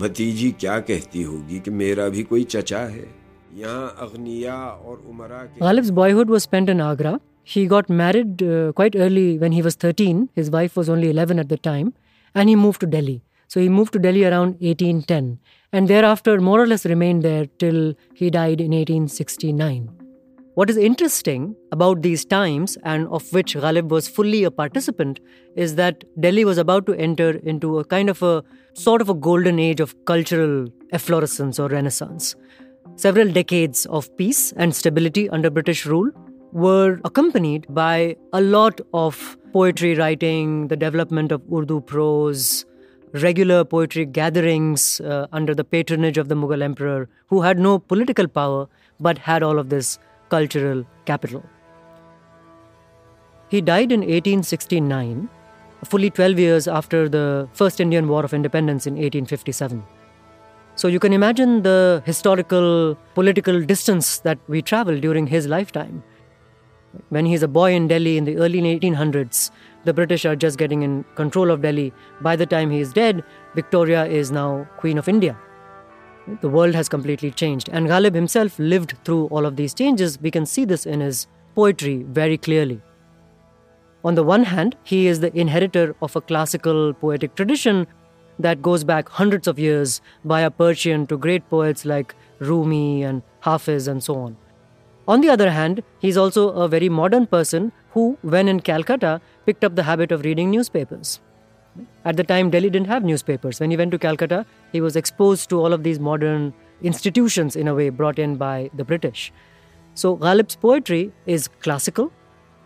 भतीजी 0.01 0.51
क्या 0.59 0.79
कहती 0.89 1.21
होगी 1.23 1.59
कि 1.59 1.71
मेरा 1.71 2.07
भी 2.09 2.23
कोई 2.23 2.43
चचा 2.53 2.79
है 2.79 3.07
यहाँ 3.55 3.95
अग्निया 4.01 4.55
और 4.85 5.03
उमरा 5.09 5.43
के 5.45 5.59
Ghalib's 5.59 5.91
boyhood 5.91 6.29
was 6.29 6.43
spent 6.43 6.69
in 6.69 6.81
Agra. 6.81 7.19
He 7.43 7.65
got 7.65 7.89
married 7.89 8.41
uh, 8.43 8.71
quite 8.73 8.95
early 8.95 9.37
when 9.39 9.51
he 9.51 9.61
was 9.61 9.75
13. 9.75 10.29
His 10.35 10.49
wife 10.51 10.77
was 10.77 10.89
only 10.89 11.09
11 11.09 11.39
at 11.39 11.49
the 11.49 11.57
time, 11.57 11.93
and 12.35 12.49
he 12.49 12.55
moved 12.55 12.79
to 12.81 12.87
Delhi. 12.87 13.17
So 13.47 13.59
he 13.59 13.67
moved 13.77 13.93
to 13.93 13.99
Delhi 13.99 14.23
around 14.23 14.61
1810, 14.61 15.39
and 15.73 15.87
thereafter 15.87 16.39
more 16.39 16.61
or 16.61 16.67
less 16.67 16.85
remained 16.85 17.23
there 17.23 17.47
till 17.63 17.95
he 18.13 18.29
died 18.29 18.61
in 18.61 18.71
1869. 18.71 19.89
What 20.56 20.70
is 20.70 20.78
interesting 20.78 21.54
about 21.70 22.00
these 22.00 22.24
times, 22.24 22.78
and 22.82 23.06
of 23.08 23.30
which 23.30 23.54
Ghalib 23.54 23.90
was 23.90 24.08
fully 24.08 24.42
a 24.44 24.50
participant, 24.50 25.20
is 25.54 25.74
that 25.74 26.04
Delhi 26.18 26.46
was 26.46 26.56
about 26.56 26.86
to 26.86 26.94
enter 26.94 27.32
into 27.44 27.78
a 27.78 27.84
kind 27.84 28.08
of 28.08 28.22
a 28.22 28.42
sort 28.72 29.02
of 29.02 29.10
a 29.10 29.12
golden 29.12 29.58
age 29.58 29.80
of 29.80 29.94
cultural 30.06 30.66
efflorescence 30.92 31.58
or 31.58 31.68
renaissance. 31.68 32.36
Several 32.94 33.30
decades 33.30 33.84
of 33.84 34.08
peace 34.16 34.52
and 34.52 34.74
stability 34.74 35.28
under 35.28 35.50
British 35.50 35.84
rule 35.84 36.10
were 36.52 37.00
accompanied 37.04 37.66
by 37.68 38.16
a 38.32 38.40
lot 38.40 38.80
of 38.94 39.36
poetry 39.52 39.94
writing, 39.94 40.68
the 40.68 40.76
development 40.76 41.32
of 41.32 41.42
Urdu 41.52 41.82
prose, 41.82 42.64
regular 43.12 43.62
poetry 43.62 44.06
gatherings 44.06 45.02
uh, 45.02 45.26
under 45.32 45.54
the 45.54 45.64
patronage 45.64 46.16
of 46.16 46.28
the 46.28 46.34
Mughal 46.34 46.62
emperor, 46.62 47.10
who 47.26 47.42
had 47.42 47.58
no 47.58 47.78
political 47.78 48.26
power 48.26 48.66
but 48.98 49.18
had 49.18 49.42
all 49.42 49.58
of 49.58 49.68
this 49.68 49.98
cultural 50.28 50.84
capital. 51.04 51.42
He 53.48 53.60
died 53.60 53.92
in 53.92 54.00
1869, 54.00 55.28
fully 55.84 56.10
12 56.10 56.38
years 56.38 56.66
after 56.66 57.08
the 57.08 57.48
First 57.52 57.80
Indian 57.80 58.08
War 58.08 58.24
of 58.24 58.34
Independence 58.34 58.86
in 58.86 58.94
1857. 58.94 59.84
So 60.74 60.88
you 60.88 60.98
can 60.98 61.12
imagine 61.12 61.62
the 61.62 62.02
historical, 62.04 62.98
political 63.14 63.62
distance 63.62 64.18
that 64.18 64.38
we 64.46 64.62
travel 64.62 64.98
during 64.98 65.26
his 65.26 65.46
lifetime. 65.46 66.02
When 67.08 67.24
he's 67.24 67.42
a 67.42 67.48
boy 67.48 67.72
in 67.72 67.88
Delhi 67.88 68.16
in 68.16 68.24
the 68.24 68.36
early 68.36 68.60
1800s, 68.60 69.50
the 69.84 69.94
British 69.94 70.24
are 70.24 70.34
just 70.34 70.58
getting 70.58 70.82
in 70.82 71.04
control 71.14 71.50
of 71.50 71.62
Delhi. 71.62 71.92
By 72.20 72.36
the 72.36 72.46
time 72.46 72.70
he 72.70 72.80
is 72.80 72.92
dead, 72.92 73.22
Victoria 73.54 74.04
is 74.06 74.32
now 74.32 74.66
Queen 74.78 74.98
of 74.98 75.08
India. 75.08 75.38
The 76.40 76.48
world 76.48 76.74
has 76.74 76.88
completely 76.88 77.30
changed. 77.30 77.68
And 77.72 77.86
Ghalib 77.86 78.14
himself 78.14 78.58
lived 78.58 78.94
through 79.04 79.26
all 79.26 79.46
of 79.46 79.56
these 79.56 79.74
changes. 79.74 80.20
We 80.20 80.30
can 80.30 80.46
see 80.46 80.64
this 80.64 80.86
in 80.86 81.00
his 81.00 81.26
poetry 81.54 82.02
very 82.02 82.36
clearly. 82.36 82.80
On 84.04 84.14
the 84.14 84.22
one 84.22 84.44
hand, 84.44 84.76
he 84.84 85.06
is 85.06 85.20
the 85.20 85.36
inheritor 85.36 85.96
of 86.00 86.14
a 86.14 86.20
classical 86.20 86.94
poetic 86.94 87.34
tradition 87.34 87.86
that 88.38 88.62
goes 88.62 88.84
back 88.84 89.08
hundreds 89.08 89.48
of 89.48 89.58
years 89.58 90.00
via 90.24 90.50
Persian 90.50 91.06
to 91.06 91.16
great 91.16 91.48
poets 91.48 91.84
like 91.84 92.14
Rumi 92.38 93.02
and 93.02 93.22
Hafiz 93.40 93.88
and 93.88 94.02
so 94.02 94.16
on. 94.16 94.36
On 95.08 95.20
the 95.20 95.28
other 95.28 95.50
hand, 95.50 95.82
he's 96.00 96.16
also 96.16 96.50
a 96.50 96.68
very 96.68 96.88
modern 96.88 97.26
person 97.26 97.72
who, 97.90 98.18
when 98.22 98.48
in 98.48 98.60
Calcutta, 98.60 99.20
picked 99.46 99.64
up 99.64 99.76
the 99.76 99.84
habit 99.84 100.12
of 100.12 100.24
reading 100.24 100.50
newspapers. 100.50 101.20
At 102.04 102.16
the 102.16 102.24
time, 102.24 102.50
Delhi 102.50 102.70
didn't 102.70 102.88
have 102.88 103.04
newspapers. 103.04 103.60
When 103.60 103.70
he 103.70 103.76
went 103.76 103.90
to 103.92 103.98
Calcutta, 103.98 104.46
he 104.72 104.80
was 104.80 104.96
exposed 104.96 105.48
to 105.50 105.60
all 105.60 105.72
of 105.72 105.82
these 105.82 105.98
modern 105.98 106.54
institutions, 106.82 107.56
in 107.56 107.68
a 107.68 107.74
way, 107.74 107.88
brought 107.90 108.18
in 108.18 108.36
by 108.36 108.70
the 108.74 108.84
British. 108.84 109.32
So, 109.94 110.16
Ghalib's 110.16 110.56
poetry 110.56 111.12
is 111.24 111.48
classical, 111.60 112.12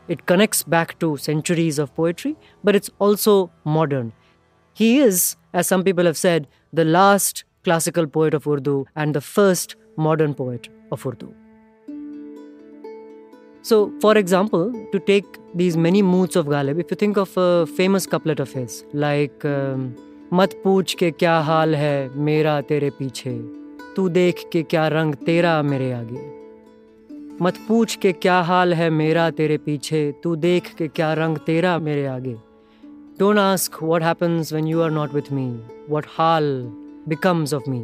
it 0.09 0.27
connects 0.27 0.63
back 0.65 0.99
to 0.99 1.17
centuries 1.17 1.79
of 1.79 1.95
poetry, 1.95 2.37
but 2.65 2.75
it's 2.75 2.91
also 2.99 3.51
modern. 3.65 4.13
He 4.73 4.99
is, 4.99 5.37
as 5.53 5.69
some 5.69 5.85
people 5.85 6.05
have 6.05 6.17
said, 6.17 6.49
the 6.73 6.85
last 6.85 7.45
classical 7.63 8.07
poet 8.07 8.35
of 8.35 8.47
Urdu 8.47 8.87
and 8.97 9.15
the 9.15 9.21
first 9.21 9.77
modern 9.97 10.35
poet 10.35 10.69
of 10.91 11.07
Urdu. 11.07 11.33
So, 13.63 13.93
for 14.01 14.17
example, 14.17 14.73
to 14.93 14.99
take 14.99 15.39
these 15.55 15.77
many 15.77 16.03
moods 16.03 16.35
of 16.37 16.47
Ghalib, 16.47 16.81
if 16.81 16.91
you 16.91 16.97
think 16.97 17.19
of 17.19 17.37
a 17.37 17.67
famous 17.67 18.07
couplet 18.07 18.41
of 18.41 18.53
his, 18.53 18.85
like 18.93 19.45
um, 19.45 19.95
मत 20.33 20.61
पूछ 20.65 20.95
के 20.95 21.11
क्या 21.11 21.39
हाल 21.47 21.75
है 21.75 22.09
मेरा 22.17 22.61
तेरे 22.69 22.91
पीछे 22.99 23.31
तू 23.97 24.09
देख 24.09 24.45
के 24.53 24.63
क्या 24.63 24.87
रंग 24.89 25.15
तेरा 25.27 25.63
मेरे 25.63 25.91
आगे 25.93 26.21
मत 27.43 27.59
पूछ 27.69 27.97
के 28.03 28.13
क्या 28.13 28.41
हाल 28.51 28.75
है 28.75 28.89
मेरा 28.91 29.29
तेरे 29.41 29.57
पीछे 29.65 30.03
तू 30.25 30.35
देख 30.37 30.73
के 30.79 30.89
क्या 30.89 31.13
रंग 31.21 31.39
तेरा 31.47 31.79
मेरे 31.89 32.07
आगे 32.07 32.37
Don't 33.21 33.39
ask 33.39 33.81
what 33.83 34.03
happens 34.03 34.51
when 34.51 34.67
you 34.67 34.81
are 34.83 34.91
not 34.91 35.13
with 35.13 35.31
me, 35.39 35.49
what 35.89 36.07
hal 36.17 36.47
becomes 37.09 37.53
of 37.53 37.67
me. 37.67 37.83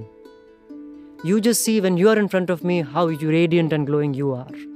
You 1.24 1.40
just 1.48 1.62
see 1.62 1.78
when 1.80 1.98
you 1.98 2.08
are 2.08 2.18
in 2.18 2.28
front 2.28 2.48
of 2.48 2.64
me 2.64 2.80
how 2.94 3.06
radiant 3.34 3.72
and 3.72 3.86
glowing 3.86 4.14
you 4.14 4.32
are. 4.32 4.75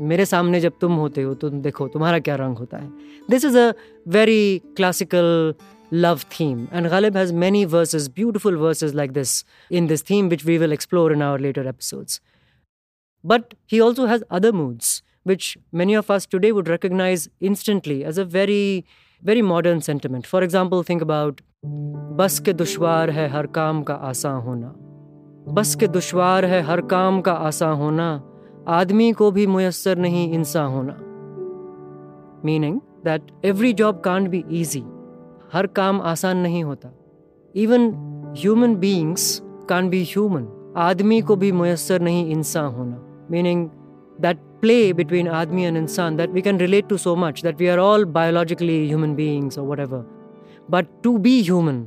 मेरे 0.00 0.24
सामने 0.26 0.60
जब 0.60 0.72
तुम 0.80 0.94
होते 0.96 1.22
हो 1.22 1.34
तो 1.34 1.48
देखो 1.66 1.88
तुम्हारा 1.88 2.18
क्या 2.18 2.34
रंग 2.36 2.58
होता 2.58 2.76
है 2.76 2.90
this 3.30 3.44
is 3.44 3.56
a 3.56 3.72
very 4.08 4.58
classical 4.76 5.54
love 5.92 6.22
theme. 6.30 6.68
And 6.72 6.86
Ghalib 6.86 7.14
has 7.14 7.32
many 7.32 7.64
verses, 7.66 8.08
beautiful 8.08 8.56
verses 8.56 8.94
like 8.94 9.12
this 9.12 9.44
in 9.70 9.86
this 9.88 10.02
theme, 10.02 10.28
which 10.30 10.44
we 10.44 10.58
will 10.58 10.72
explore 10.72 11.12
in 11.12 11.22
our 11.22 11.38
later 11.38 11.68
episodes. 11.68 12.20
But 13.24 13.54
he 13.66 13.80
also 13.80 14.06
has 14.06 14.24
other 14.30 14.52
moods, 14.52 15.02
which 15.24 15.58
many 15.70 15.94
of 15.94 16.10
us 16.10 16.26
today 16.26 16.50
would 16.50 16.68
recognize 16.68 17.28
instantly 17.40 18.04
as 18.04 18.18
a 18.18 18.24
very, 18.24 18.84
very 19.22 19.42
modern 19.42 19.80
sentiment. 19.80 20.26
For 20.26 20.42
example, 20.42 20.82
think 20.82 21.02
about 21.02 21.42
बस 22.16 22.38
के 22.40 22.52
दुश्वार 22.52 23.10
है 23.10 23.28
हर 23.28 23.46
काम 23.46 23.82
का 23.82 23.94
आसान 23.94 24.40
होना 24.42 24.72
बस 25.54 25.74
के 25.80 25.88
दुश्वार 25.88 26.44
है 26.44 26.60
हर 26.62 26.80
काम 26.80 27.20
का 27.20 27.32
आसान 27.32 27.76
होना 27.76 28.08
आदमी 28.67 29.11
को 29.11 29.29
भी 29.31 29.45
मुयसर 29.47 29.97
नहीं 29.97 30.31
इंसान 30.33 30.71
होना। 30.71 30.93
Meaning 32.45 32.79
that 33.05 33.21
every 33.45 33.71
job 33.73 33.99
can't 34.05 34.27
be 34.29 34.43
easy 34.51 34.83
हर 35.53 35.67
काम 35.75 36.01
आसान 36.01 36.37
नहीं 36.37 36.63
होता। 36.63 36.91
Even 37.55 37.89
human 38.37 38.75
beings 38.75 39.41
can 39.69 39.89
be 39.89 40.03
human 40.03 40.47
आदमी 40.77 41.21
को 41.21 41.35
भी 41.35 41.51
मुयसर 41.51 42.01
नहीं 42.01 42.25
इंसान 42.31 42.65
होना। 42.73 43.27
मीनिंग 43.31 43.67
दैट 44.21 44.37
प्ले 44.61 44.93
बिटवीन 44.93 45.27
आदमी 45.27 45.63
एंड 45.63 45.77
इंसान 45.77 46.17
that 46.17 46.29
we 46.29 46.41
can 46.41 46.59
relate 46.59 46.87
to 46.89 46.97
so 46.97 47.15
much 47.15 47.41
that 47.43 47.59
we 47.59 47.67
are 47.67 47.79
all 47.79 48.05
biologically 48.19 48.85
human 48.87 49.15
beings 49.15 49.59
और 49.59 49.67
whatever 49.79 50.05
but 50.71 50.87
to 51.03 51.17
be 51.17 51.41
human 51.41 51.85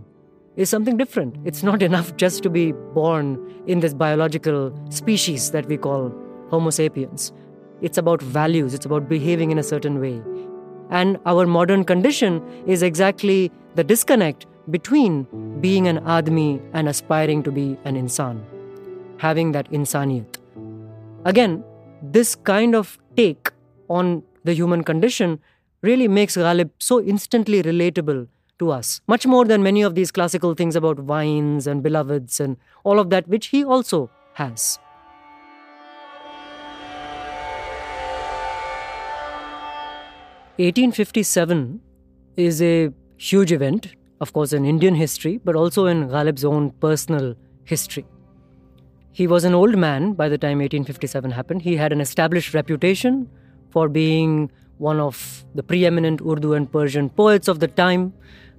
is 0.58 0.70
something 0.70 0.98
different 0.98 1.46
it's 1.46 1.64
not 1.64 1.82
enough 1.82 2.16
just 2.20 2.44
to 2.44 2.50
be 2.50 2.70
born 2.72 3.36
in 3.68 3.80
this 3.80 3.94
biological 3.94 4.72
species 4.92 5.50
that 5.52 5.68
we 5.68 5.76
call 5.76 6.10
Homo 6.50 6.70
sapiens. 6.70 7.32
It's 7.80 7.98
about 7.98 8.20
values, 8.22 8.74
it's 8.74 8.86
about 8.86 9.08
behaving 9.08 9.50
in 9.50 9.58
a 9.58 9.62
certain 9.62 10.00
way. 10.00 10.20
And 10.90 11.18
our 11.24 11.46
modern 11.46 11.84
condition 11.84 12.42
is 12.66 12.82
exactly 12.82 13.50
the 13.76 13.84
disconnect 13.84 14.46
between 14.70 15.26
being 15.60 15.86
an 15.88 15.98
Admi 16.00 16.60
and 16.72 16.88
aspiring 16.88 17.42
to 17.44 17.52
be 17.52 17.78
an 17.84 17.94
Insan, 17.96 18.42
having 19.18 19.52
that 19.52 19.70
insaniyat. 19.70 20.36
Again, 21.24 21.64
this 22.02 22.34
kind 22.34 22.74
of 22.74 22.98
take 23.16 23.50
on 23.88 24.22
the 24.44 24.52
human 24.52 24.82
condition 24.82 25.38
really 25.82 26.08
makes 26.08 26.36
Ghalib 26.36 26.70
so 26.78 27.00
instantly 27.00 27.62
relatable 27.62 28.26
to 28.58 28.70
us, 28.70 29.00
much 29.06 29.26
more 29.26 29.44
than 29.44 29.62
many 29.62 29.82
of 29.82 29.94
these 29.94 30.10
classical 30.10 30.54
things 30.54 30.76
about 30.76 30.98
vines 30.98 31.66
and 31.66 31.82
beloveds 31.82 32.40
and 32.40 32.56
all 32.84 32.98
of 32.98 33.10
that, 33.10 33.26
which 33.28 33.46
he 33.46 33.64
also 33.64 34.10
has. 34.34 34.78
Eighteen 40.62 40.92
fifty-seven 40.92 41.80
is 42.36 42.60
a 42.60 42.92
huge 43.16 43.50
event, 43.50 43.94
of 44.20 44.34
course, 44.34 44.52
in 44.52 44.66
Indian 44.66 44.94
history, 44.94 45.40
but 45.42 45.56
also 45.56 45.86
in 45.86 46.08
Ghalib's 46.08 46.44
own 46.44 46.72
personal 46.72 47.34
history. 47.64 48.04
He 49.10 49.26
was 49.26 49.44
an 49.44 49.54
old 49.54 49.78
man 49.78 50.12
by 50.12 50.28
the 50.28 50.36
time 50.36 50.58
1857 50.58 51.30
happened. 51.30 51.62
He 51.62 51.76
had 51.76 51.94
an 51.94 52.00
established 52.02 52.52
reputation 52.52 53.26
for 53.70 53.88
being 53.88 54.50
one 54.76 55.00
of 55.00 55.46
the 55.54 55.62
preeminent 55.62 56.20
Urdu 56.20 56.52
and 56.52 56.70
Persian 56.70 57.08
poets 57.08 57.48
of 57.48 57.60
the 57.60 57.68
time. 57.68 58.12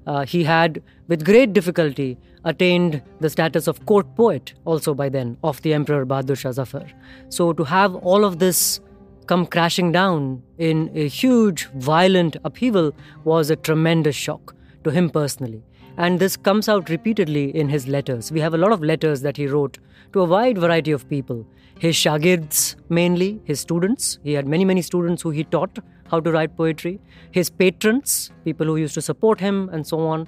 Uh, 0.07 0.25
he 0.25 0.43
had, 0.43 0.81
with 1.07 1.23
great 1.23 1.53
difficulty, 1.53 2.17
attained 2.45 3.03
the 3.19 3.29
status 3.29 3.67
of 3.67 3.85
court 3.85 4.15
poet 4.15 4.55
also 4.65 4.95
by 4.95 5.07
then 5.07 5.37
of 5.43 5.61
the 5.61 5.75
Emperor 5.75 6.07
Bahadur 6.07 6.35
Shah 6.35 6.51
Zafar. 6.53 6.87
So 7.29 7.53
to 7.53 7.63
have 7.63 7.93
all 7.93 8.25
of 8.25 8.39
this 8.39 8.79
come 9.27 9.45
crashing 9.45 9.91
down 9.91 10.43
in 10.57 10.89
a 10.93 11.07
huge, 11.07 11.67
violent 11.75 12.37
upheaval 12.43 12.93
was 13.23 13.49
a 13.49 13.55
tremendous 13.55 14.15
shock 14.15 14.55
to 14.83 14.89
him 14.89 15.09
personally. 15.09 15.63
And 15.97 16.19
this 16.19 16.37
comes 16.37 16.69
out 16.69 16.89
repeatedly 16.89 17.55
in 17.55 17.69
his 17.69 17.87
letters. 17.87 18.31
We 18.31 18.39
have 18.39 18.53
a 18.53 18.57
lot 18.57 18.71
of 18.71 18.81
letters 18.81 19.21
that 19.21 19.37
he 19.37 19.47
wrote 19.47 19.77
to 20.13 20.21
a 20.21 20.25
wide 20.25 20.57
variety 20.57 20.91
of 20.91 21.07
people. 21.09 21.45
His 21.79 21.95
shagirds, 21.95 22.75
mainly, 22.89 23.41
his 23.43 23.59
students. 23.59 24.19
He 24.23 24.33
had 24.33 24.47
many, 24.47 24.65
many 24.65 24.81
students 24.81 25.21
who 25.21 25.31
he 25.31 25.43
taught 25.43 25.79
how 26.09 26.19
to 26.19 26.31
write 26.31 26.55
poetry. 26.55 26.99
His 27.31 27.49
patrons, 27.49 28.31
people 28.45 28.65
who 28.65 28.77
used 28.77 28.93
to 28.95 29.01
support 29.01 29.39
him, 29.39 29.69
and 29.71 29.85
so 29.85 29.99
on. 29.99 30.27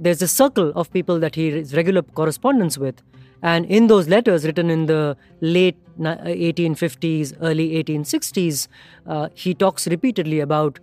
There's 0.00 0.22
a 0.22 0.28
circle 0.28 0.72
of 0.74 0.92
people 0.92 1.18
that 1.20 1.34
he 1.34 1.48
is 1.48 1.74
regular 1.74 2.02
correspondence 2.02 2.78
with. 2.78 3.02
And 3.42 3.66
in 3.66 3.88
those 3.88 4.08
letters 4.08 4.44
written 4.44 4.70
in 4.70 4.86
the 4.86 5.16
late 5.40 5.76
1850s, 5.99 7.33
early 7.41 7.83
1860s, 7.83 8.67
uh, 9.07 9.29
he 9.33 9.53
talks 9.53 9.87
repeatedly 9.87 10.39
about 10.39 10.79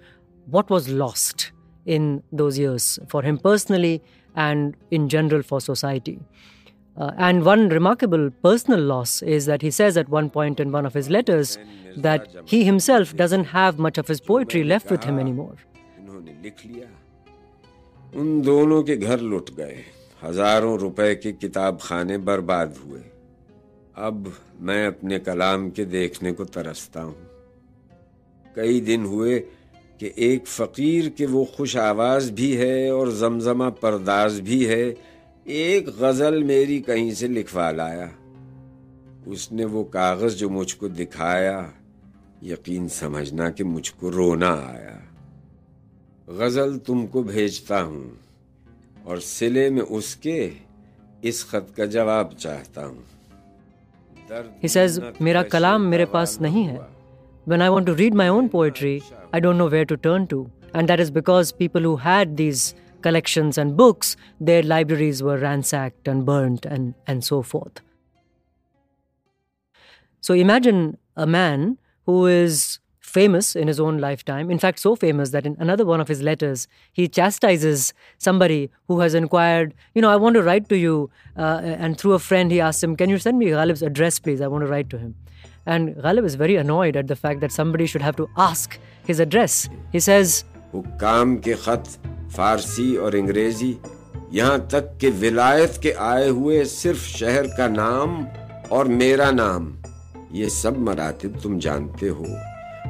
what 0.47 0.71
was 0.71 0.89
lost 0.89 1.53
in 1.87 2.23
those 2.33 2.59
years 2.59 2.99
for 3.09 3.23
him 3.23 3.39
personally 3.39 4.03
and 4.35 4.77
in 4.91 5.09
general 5.09 5.43
for 5.43 5.61
society. 5.61 6.19
Uh, 6.99 7.13
and 7.19 7.45
one 7.45 7.69
remarkable 7.69 8.31
personal 8.43 8.81
loss 8.81 9.23
is 9.23 9.47
that 9.47 9.61
he 9.61 9.71
says 9.71 9.97
at 9.97 10.09
one 10.09 10.31
point 10.31 10.59
in 10.61 10.73
one 10.73 10.87
of 10.87 10.95
his 10.95 11.11
letters 11.11 11.59
that 11.97 12.27
he 12.47 12.65
himself 12.65 13.15
doesn't 13.17 13.45
have 13.45 13.79
much 13.79 13.99
of 13.99 14.09
his 14.09 14.21
poetry 14.21 14.65
left 14.65 14.91
with 14.91 15.05
him 15.05 15.19
anymore. 15.19 15.57
उन 18.17 18.41
दोनों 18.43 18.83
के 18.83 18.97
घर 18.97 19.21
लुट 19.21 19.51
गए 19.55 19.85
हजारों 20.23 20.79
रुपए 20.79 21.15
के 21.15 21.33
किताब 21.33 21.79
खाने 21.83 22.19
बर्बाद 22.19 22.77
हुए 22.85 23.01
अब 24.02 24.34
मैं 24.60 24.88
अपने 24.88 25.20
कलाम 25.20 25.70
के 25.70 25.86
देखने 25.86 26.32
को 26.32 26.46
तरसता 26.46 27.02
हूँ। 27.02 27.16
कई 28.56 28.82
दिन 28.82 29.06
हुए 29.06 29.40
कि 30.00 30.14
एक 30.18 30.48
फकीर 30.48 31.10
के 31.10 31.26
वो 31.26 31.46
खुश 31.58 31.78
आवाज़ 31.78 32.32
भी 32.32 32.54
है 32.54 32.92
और 32.92 33.12
जमजमा 33.12 33.70
परदाज 33.70 34.40
भी 34.40 34.66
है। 34.66 34.98
एक 35.48 35.90
गज़ल 36.00 36.44
मेरी 36.44 36.80
कहीं 36.80 37.14
से 37.14 37.28
लिखवा 37.28 37.72
लाया। 37.72 38.12
उसने 39.28 39.66
वो 39.66 39.84
कागज़ 39.84 40.36
जो 40.36 40.50
मुझको 40.50 40.90
दिखाया, 40.90 41.74
यकीन 42.44 42.88
समझना 42.88 43.50
कि 43.50 43.64
मुझको 43.64 44.10
रोना 44.10 44.54
आया। 44.54 45.02
गज़ल 46.30 46.78
तुमको 46.78 47.24
भेजता 47.24 47.80
हूँ 47.80 48.20
और 49.06 49.20
सिले 49.20 49.70
में 49.70 49.82
उसके 49.82 50.54
इस 51.24 51.44
खत 51.44 51.74
का 51.78 51.86
जवाब 51.86 52.36
चाहता 52.40 52.86
हूँ। 52.86 53.04
He 54.60 54.68
says, 54.68 55.00
Mera 55.20 55.44
kalam 55.44 55.90
mere 55.90 56.06
paas 56.06 56.38
nahi 56.38 56.72
hai. 56.72 56.80
When 57.46 57.62
I 57.62 57.70
want 57.70 57.86
to 57.88 57.96
read 57.96 58.14
my 58.14 58.28
own 58.28 58.50
poetry, 58.50 59.02
I 59.34 59.40
don't 59.40 59.58
know 59.58 59.68
where 59.68 59.86
to 59.86 59.98
turn 59.98 60.28
to. 60.28 60.50
And 60.74 60.88
that 60.88 61.00
is 61.00 61.12
because 61.12 61.52
people 61.52 61.82
who 61.82 61.96
had 61.98 62.38
these 62.38 62.76
collections 63.02 63.58
and 63.58 63.76
books, 63.76 64.16
their 64.40 64.64
libraries 64.64 65.22
were 65.24 65.38
ransacked 65.38 66.08
and 66.08 66.26
burnt 66.26 66.66
and, 66.66 66.94
and 67.08 67.24
so 67.24 67.42
forth. 67.42 67.82
So 70.22 70.34
imagine 70.34 70.98
a 71.16 71.26
man 71.26 71.78
who 72.06 72.28
is 72.28 72.80
famous 73.11 73.57
in 73.57 73.69
his 73.69 73.79
own 73.81 73.99
lifetime. 73.99 74.51
In 74.51 74.59
fact, 74.59 74.79
so 74.79 74.95
famous 74.95 75.31
that 75.31 75.47
in 75.47 75.57
another 75.59 75.85
one 75.85 76.01
of 76.01 76.09
his 76.09 76.23
letters, 76.23 76.67
he 76.93 77.09
chastises 77.09 77.95
somebody 78.19 78.71
who 78.89 79.01
has 79.01 79.15
inquired, 79.15 79.75
You 79.95 80.03
know, 80.03 80.11
I 80.11 80.17
want 80.17 80.35
to 80.35 80.43
write 80.43 80.69
to 80.71 80.77
you. 80.77 81.11
Uh, 81.37 81.61
and 81.65 81.99
through 81.99 82.13
a 82.15 82.19
friend, 82.19 82.51
he 82.51 82.61
asks 82.61 82.83
him, 82.83 82.97
Can 82.97 83.09
you 83.09 83.19
send 83.19 83.39
me 83.39 83.47
Ghalib's 83.47 83.83
address, 83.83 84.19
please? 84.19 84.41
I 84.41 84.49
want 84.49 84.65
to 84.65 84.71
write 84.71 84.91
to 84.91 84.99
him. 84.99 85.15
And 85.67 85.95
Ghalib 85.97 86.25
is 86.25 86.35
very 86.35 86.57
annoyed 86.57 86.97
at 86.97 87.09
the 87.09 87.17
fact 87.17 87.41
that 87.41 87.53
somebody 87.53 87.87
should 87.87 88.03
have 88.03 88.17
to 88.17 88.29
ask 88.37 88.79
his 89.07 89.21
address. 89.21 89.69
He 89.93 90.01
says, 90.01 90.45
हुक्काम 90.75 91.37
के 91.47 91.55
खत 91.55 91.89
फारसी 92.37 92.97
और 92.97 93.15
अंग्रेजी 93.17 93.77
यहाँ 94.33 94.59
तक 94.73 94.97
कि 95.01 95.11
विलायत 95.23 95.79
के 95.83 95.93
आए 96.09 96.29
हुए 96.29 96.65
सिर्फ 96.65 96.99
शहर 96.99 97.47
का 97.59 97.69
नाम 97.69 98.27
और 98.77 98.89
मेरा 98.89 99.31
नाम 99.31 99.73
ये 100.35 100.49
सब 100.51 100.79
मरातिब 100.89 101.41
तुम 101.43 101.59
जानते 101.67 102.09
हो 102.09 102.25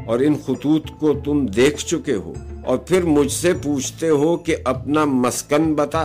और 0.10 0.24
इन 0.24 0.36
खतूत 0.36 0.86
को 1.00 1.14
तुम 1.22 1.48
देख 1.50 1.78
चुके 1.78 2.12
हो 2.12 2.36
और 2.68 2.86
फिर 2.90 3.06
मुझसे 3.06 3.54
पूछते 3.54 4.08
हो 4.08 4.36
कि 4.38 4.54
अपना 4.54 5.06
मस्कन 5.06 5.74
बता। 5.76 6.04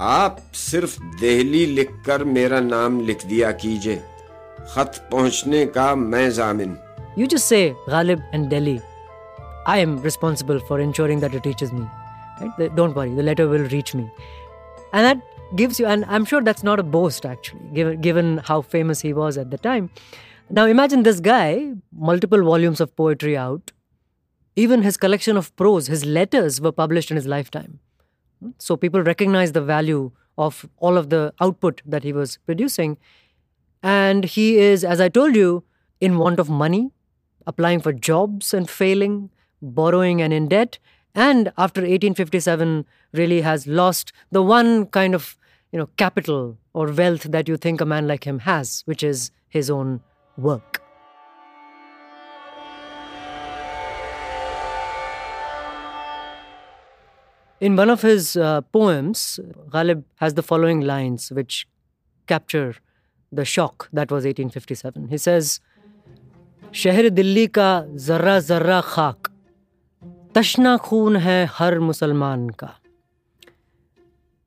आप 0.00 0.38
सिर्फ़ 0.54 0.98
देहली 1.20 1.64
लिखकर 1.66 2.24
मेरा 2.24 2.60
नाम 2.60 3.00
लिख 3.06 3.26
दिया 3.26 3.50
कीजिए। 3.52 3.96
खत 4.74 5.08
पहुँचने 5.12 5.64
का 5.66 5.94
मैं 5.94 6.30
जामिन। 6.30 6.76
You 7.18 7.26
just 7.26 7.44
say 7.44 7.74
Ghalib 7.88 8.22
and 8.34 8.48
Delhi 8.48 8.78
I 9.68 9.80
am 9.80 10.02
responsible 10.04 10.58
for 10.68 10.80
insuring 10.80 11.20
that 11.20 11.34
it 11.34 11.46
reaches 11.46 11.70
me 11.72 12.68
don't 12.68 12.96
worry 12.96 13.14
the 13.16 13.20
letter 13.20 13.44
will 13.44 13.66
reach 13.76 13.94
me 13.96 14.02
and 14.02 15.06
that 15.06 15.22
gives 15.58 15.78
you, 15.78 15.86
and 15.86 16.04
i'm 16.16 16.24
sure 16.28 16.38
that's 16.46 16.64
not 16.66 16.80
a 16.82 16.84
boast, 16.92 17.26
actually, 17.30 17.66
given 17.74 17.98
given 18.04 18.30
how 18.46 18.56
famous 18.74 19.02
he 19.06 19.10
was 19.18 19.36
at 19.42 19.50
the 19.54 19.58
time. 19.66 19.84
Now 20.50 20.66
imagine 20.66 21.02
this 21.02 21.20
guy, 21.20 21.72
multiple 21.92 22.42
volumes 22.44 22.80
of 22.80 22.94
poetry 22.94 23.36
out, 23.36 23.72
even 24.56 24.82
his 24.82 24.96
collection 24.96 25.36
of 25.36 25.54
prose, 25.56 25.86
his 25.86 26.04
letters 26.04 26.60
were 26.60 26.72
published 26.72 27.10
in 27.10 27.16
his 27.16 27.26
lifetime. 27.26 27.80
So 28.58 28.76
people 28.76 29.02
recognize 29.02 29.52
the 29.52 29.62
value 29.62 30.12
of 30.36 30.68
all 30.78 30.96
of 30.96 31.10
the 31.10 31.32
output 31.40 31.80
that 31.86 32.04
he 32.04 32.12
was 32.12 32.38
producing. 32.44 32.98
And 33.82 34.24
he 34.24 34.58
is, 34.58 34.84
as 34.84 35.00
I 35.00 35.08
told 35.08 35.34
you, 35.34 35.64
in 36.00 36.18
want 36.18 36.38
of 36.38 36.48
money, 36.48 36.90
applying 37.46 37.80
for 37.80 37.92
jobs 37.92 38.52
and 38.52 38.68
failing, 38.68 39.30
borrowing 39.62 40.20
and 40.20 40.32
in 40.32 40.48
debt, 40.48 40.78
and 41.14 41.52
after 41.56 41.80
1857 41.80 42.84
really 43.12 43.40
has 43.40 43.66
lost 43.66 44.12
the 44.30 44.42
one 44.42 44.86
kind 44.86 45.14
of 45.14 45.38
you 45.72 45.78
know 45.78 45.88
capital 45.96 46.58
or 46.72 46.90
wealth 46.90 47.22
that 47.22 47.48
you 47.48 47.56
think 47.56 47.80
a 47.80 47.86
man 47.86 48.06
like 48.06 48.24
him 48.24 48.40
has, 48.40 48.82
which 48.84 49.02
is 49.02 49.30
his 49.48 49.70
own 49.70 50.00
work. 50.37 50.81
In 57.61 57.75
one 57.75 57.89
of 57.89 58.01
his 58.01 58.37
uh, 58.37 58.61
poems, 58.61 59.39
Ghalib 59.69 60.03
has 60.15 60.33
the 60.35 60.41
following 60.41 60.79
lines 60.79 61.29
which 61.29 61.67
capture 62.25 62.75
the 63.31 63.43
shock 63.43 63.89
that 63.91 64.11
was 64.11 64.23
1857. 64.23 65.09
He 65.09 65.17
says, 65.17 65.59
शहर 66.73 67.09
दिल्ली 67.09 67.47
का 67.47 67.69
जर्रा 68.07 68.39
जर्रा 68.39 68.79
खाक 68.85 69.27
तशना 70.35 70.75
खून 70.77 71.15
है 71.17 71.45
हर 71.51 71.79
मुसलमान 71.79 72.49
का 72.49 72.75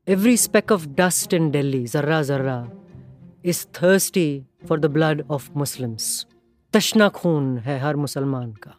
Every 0.07 0.35
speck 0.35 0.69
of 0.69 0.95
dust 0.95 1.31
in 1.31 1.51
Delhi, 1.51 1.85
zarra 1.85 2.23
zarra, 2.25 2.69
is 3.41 3.63
thirsty 3.63 4.43
for 4.66 4.78
the 4.78 4.88
blood 4.88 5.24
of 5.28 5.54
Muslims. 5.54 6.26
Tashna 6.72 7.10
khun 7.12 7.64
hai 7.64 7.78
har 7.78 7.94
Musalman 7.94 8.60
ka. 8.60 8.74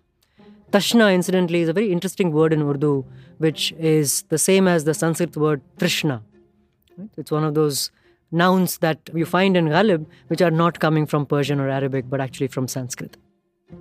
Tashna, 0.72 1.14
incidentally, 1.14 1.62
is 1.62 1.70
a 1.70 1.74
very 1.74 1.92
interesting 1.92 2.32
word 2.32 2.54
in 2.54 2.62
Urdu, 2.62 3.06
which 3.38 3.72
is 3.80 4.24
the 4.30 4.38
same 4.38 4.68
as 4.68 4.84
the 4.84 4.94
Sanskrit 4.94 5.36
word 5.36 5.62
Trishna. 5.78 6.22
It's 7.18 7.32
one 7.32 7.44
of 7.44 7.56
those 7.56 7.92
nouns 8.32 8.78
that 8.80 9.10
you 9.14 9.26
find 9.26 9.58
in 9.58 9.70
Ghalib, 9.70 10.06
which 10.28 10.42
are 10.42 10.52
not 10.52 10.80
coming 10.80 11.08
from 11.08 11.26
Persian 11.26 11.60
or 11.60 11.70
Arabic, 11.70 12.10
but 12.10 12.22
actually 12.22 12.48
from 12.48 12.68
Sanskrit. 12.68 13.18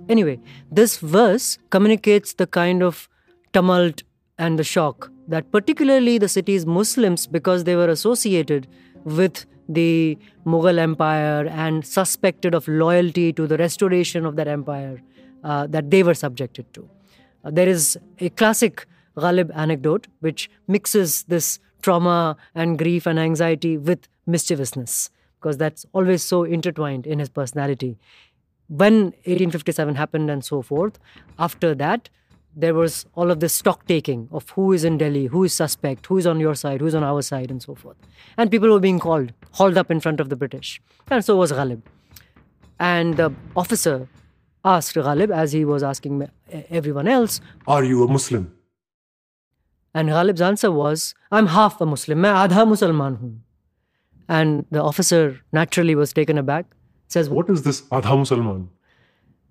Anyway, 0.07 0.39
this 0.71 0.97
verse 0.97 1.59
communicates 1.69 2.33
the 2.33 2.47
kind 2.47 2.81
of 2.81 3.07
tumult 3.53 4.03
and 4.39 4.57
the 4.57 4.63
shock 4.63 5.11
that 5.27 5.51
particularly 5.51 6.17
the 6.17 6.29
city's 6.29 6.65
Muslims, 6.65 7.27
because 7.27 7.65
they 7.65 7.75
were 7.75 7.89
associated 7.89 8.67
with 9.03 9.45
the 9.69 10.17
Mughal 10.45 10.79
Empire 10.79 11.47
and 11.47 11.85
suspected 11.85 12.53
of 12.53 12.67
loyalty 12.67 13.31
to 13.33 13.47
the 13.47 13.57
restoration 13.57 14.25
of 14.25 14.35
that 14.35 14.47
empire, 14.47 15.01
uh, 15.43 15.67
that 15.67 15.89
they 15.91 16.03
were 16.03 16.15
subjected 16.15 16.73
to. 16.73 16.89
Uh, 17.45 17.51
there 17.51 17.69
is 17.69 17.97
a 18.19 18.29
classic 18.29 18.85
Ghalib 19.15 19.55
anecdote 19.55 20.07
which 20.19 20.49
mixes 20.67 21.23
this 21.23 21.59
trauma 21.81 22.35
and 22.55 22.77
grief 22.77 23.05
and 23.05 23.19
anxiety 23.19 23.77
with 23.77 24.07
mischievousness 24.25 25.11
because 25.39 25.57
that's 25.57 25.85
always 25.93 26.23
so 26.23 26.43
intertwined 26.43 27.07
in 27.07 27.19
his 27.19 27.29
personality. 27.29 27.97
When 28.67 29.05
1857 29.25 29.95
happened 29.95 30.29
and 30.29 30.43
so 30.43 30.61
forth, 30.61 30.99
after 31.37 31.73
that, 31.75 32.09
there 32.56 32.74
was 32.74 33.04
all 33.14 33.30
of 33.30 33.40
this 33.40 33.52
stock 33.52 33.86
taking 33.86 34.28
of 34.30 34.48
who 34.50 34.72
is 34.72 34.84
in 34.84 34.98
Delhi, 34.98 35.26
who 35.26 35.44
is 35.44 35.52
suspect, 35.52 36.06
who 36.06 36.18
is 36.18 36.26
on 36.26 36.38
your 36.38 36.54
side, 36.54 36.80
who 36.80 36.86
is 36.86 36.94
on 36.94 37.02
our 37.02 37.22
side, 37.22 37.50
and 37.50 37.62
so 37.62 37.74
forth. 37.74 37.96
And 38.36 38.50
people 38.50 38.70
were 38.70 38.80
being 38.80 38.98
called, 38.98 39.32
hauled 39.52 39.76
up 39.76 39.90
in 39.90 40.00
front 40.00 40.20
of 40.20 40.28
the 40.28 40.36
British. 40.36 40.80
And 41.10 41.24
so 41.24 41.36
was 41.36 41.52
Ghalib. 41.52 41.82
And 42.78 43.16
the 43.16 43.32
officer 43.56 44.08
asked 44.64 44.94
Ghalib, 44.94 45.30
as 45.30 45.52
he 45.52 45.64
was 45.64 45.82
asking 45.82 46.28
everyone 46.70 47.08
else, 47.08 47.40
Are 47.66 47.82
you 47.82 48.04
a 48.04 48.08
Muslim? 48.08 48.54
And 49.92 50.08
Ghalib's 50.08 50.40
answer 50.40 50.70
was, 50.70 51.14
I'm 51.30 51.48
half 51.48 51.80
a 51.80 51.86
Muslim. 51.86 52.18
मैं 52.18 52.32
आधा 52.48 52.64
मुसलमान 52.64 53.16
हूँ. 53.20 53.40
And 54.28 54.64
the 54.70 54.82
officer 54.82 55.40
naturally 55.52 55.94
was 55.94 56.12
taken 56.12 56.38
aback. 56.38 56.66
Says, 57.08 57.28
What 57.28 57.50
is 57.50 57.62
this 57.62 57.82
Adha 57.82 58.16
Musalman? 58.22 58.68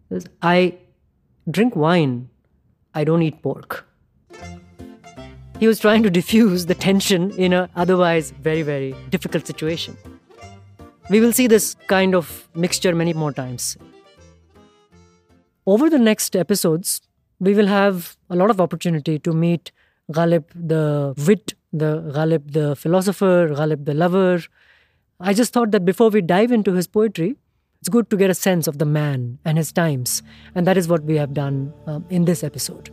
Says, 0.09 0.25
I 0.41 0.77
drink 1.49 1.75
wine. 1.75 2.29
I 2.94 3.04
don't 3.04 3.22
eat 3.22 3.42
pork. 3.42 3.86
He 5.60 5.66
was 5.66 5.80
trying 5.80 6.02
to 6.04 6.10
diffuse 6.10 6.66
the 6.66 6.74
tension 6.74 7.30
in 7.32 7.52
a 7.52 7.68
otherwise 7.74 8.30
very, 8.30 8.62
very 8.62 8.94
difficult 9.10 9.46
situation. 9.46 9.96
We 11.10 11.20
will 11.20 11.32
see 11.32 11.46
this 11.46 11.74
kind 11.88 12.14
of 12.14 12.48
mixture 12.54 12.94
many 12.94 13.12
more 13.12 13.32
times 13.32 13.76
over 15.68 15.90
the 15.90 15.98
next 15.98 16.34
episodes, 16.34 17.02
we 17.40 17.54
will 17.54 17.66
have 17.66 18.16
a 18.30 18.36
lot 18.36 18.50
of 18.50 18.58
opportunity 18.58 19.18
to 19.18 19.32
meet 19.34 19.70
Ghalib 20.10 20.44
the 20.54 21.14
wit, 21.26 21.52
the 21.74 21.90
Ghalib 22.14 22.52
the 22.52 22.74
philosopher, 22.74 23.48
Ghalib 23.58 23.84
the 23.84 23.92
lover. 23.92 24.40
I 25.20 25.34
just 25.34 25.52
thought 25.52 25.70
that 25.72 25.84
before 25.84 26.08
we 26.08 26.22
dive 26.22 26.52
into 26.52 26.72
his 26.72 26.86
poetry, 26.86 27.36
it's 27.80 27.88
good 27.88 28.10
to 28.10 28.16
get 28.16 28.28
a 28.28 28.34
sense 28.34 28.66
of 28.66 28.78
the 28.78 28.84
man 28.84 29.38
and 29.44 29.56
his 29.56 29.72
times, 29.72 30.22
and 30.54 30.66
that 30.66 30.76
is 30.76 30.88
what 30.88 31.04
we 31.04 31.16
have 31.16 31.32
done 31.32 31.72
um, 31.86 32.04
in 32.10 32.24
this 32.24 32.42
episode. 32.42 32.90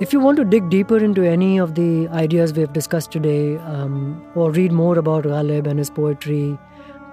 If 0.00 0.12
you 0.12 0.20
want 0.20 0.36
to 0.38 0.44
dig 0.44 0.70
deeper 0.70 0.98
into 0.98 1.24
any 1.24 1.58
of 1.58 1.74
the 1.74 2.08
ideas 2.08 2.52
we 2.52 2.60
have 2.62 2.72
discussed 2.72 3.10
today, 3.12 3.56
um, 3.58 4.24
or 4.34 4.50
read 4.50 4.72
more 4.72 4.98
about 4.98 5.24
Ghalib 5.24 5.66
and 5.66 5.78
his 5.78 5.90
poetry, 5.90 6.58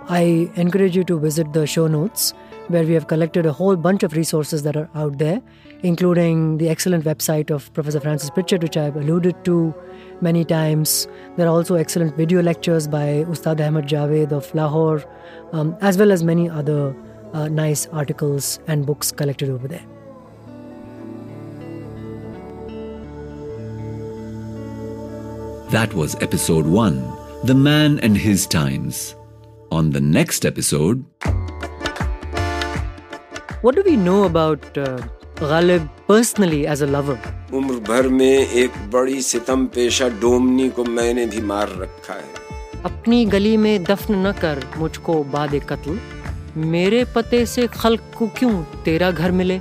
I 0.08 0.52
encourage 0.56 0.96
you 0.96 1.04
to 1.06 1.20
visit 1.20 1.54
the 1.54 1.66
show 1.66 1.88
notes 1.88 2.34
where 2.68 2.84
we 2.84 2.94
have 2.94 3.08
collected 3.08 3.46
a 3.46 3.54
whole 3.54 3.76
bunch 3.76 4.04
of 4.04 4.14
resources 4.16 4.64
that 4.64 4.76
are 4.76 4.90
out 4.96 5.18
there, 5.18 5.42
including 5.82 6.58
the 6.58 6.70
excellent 6.70 7.06
website 7.06 7.52
of 7.52 7.72
Professor 7.74 8.00
Frances 8.00 8.30
Pritchett, 8.30 8.62
which 8.62 8.78
I've 8.78 8.96
alluded 8.96 9.44
to 9.46 9.74
many 10.22 10.46
times. 10.46 11.08
There 11.38 11.48
are 11.48 11.52
also 11.52 11.76
excellent 11.76 12.16
video 12.16 12.42
lectures 12.42 12.88
by 12.88 13.26
Ustad 13.30 13.62
Ahmad 13.62 13.88
Javed 13.88 14.32
of 14.32 14.54
Lahore, 14.56 15.04
um, 15.52 15.76
as 15.82 15.98
well 15.98 16.12
as 16.12 16.24
many 16.24 16.50
other 16.50 16.96
uh, 17.34 17.48
nice 17.48 17.88
articles 17.88 18.60
and 18.68 18.86
books 18.86 19.12
collected 19.12 19.50
over 19.50 19.68
there. 19.68 19.86
That 25.72 25.94
was 25.94 26.16
episode 26.22 26.66
1 26.66 27.18
The 27.44 27.56
Man 27.56 28.00
and 28.00 28.18
His 28.18 28.48
Times. 28.48 29.16
On 29.72 29.90
the 29.90 30.00
next 30.00 30.46
episode, 30.46 31.04
what 33.62 33.76
do 33.76 33.82
we 33.84 33.98
know 33.98 34.24
about 34.24 34.78
uh, 34.78 35.02
Ghalib 35.40 35.90
personally 36.08 36.66
as 36.66 36.82
a 36.82 36.88
lover? 36.88 37.18
उम्र 37.54 37.80
भर 37.88 38.08
में 38.08 38.48
एक 38.48 38.72
बड़ी 38.92 39.22
सितम 39.22 39.66
पेशा 39.76 40.08
डोमनी 40.22 40.70
को 40.78 40.84
मैंने 40.84 41.26
भी 41.28 41.42
मार 41.50 41.70
रखा 41.80 42.14
है 42.14 42.44
अपनी 42.86 43.26
गली 43.26 43.56
में 43.58 43.84
दफन 43.84 44.16
न 44.28 44.32
कर 44.42 44.64
मुझको 44.78 45.24
बाद 45.34 45.56
कत्ल 45.70 46.00
मेरे 46.74 47.04
पते 47.16 47.46
से 47.46 47.68
खल्क 47.74 48.12
को 48.18 48.28
क्यों 48.38 48.54
तेरा 48.86 49.12
घर 49.12 49.32
मिले 49.42 49.60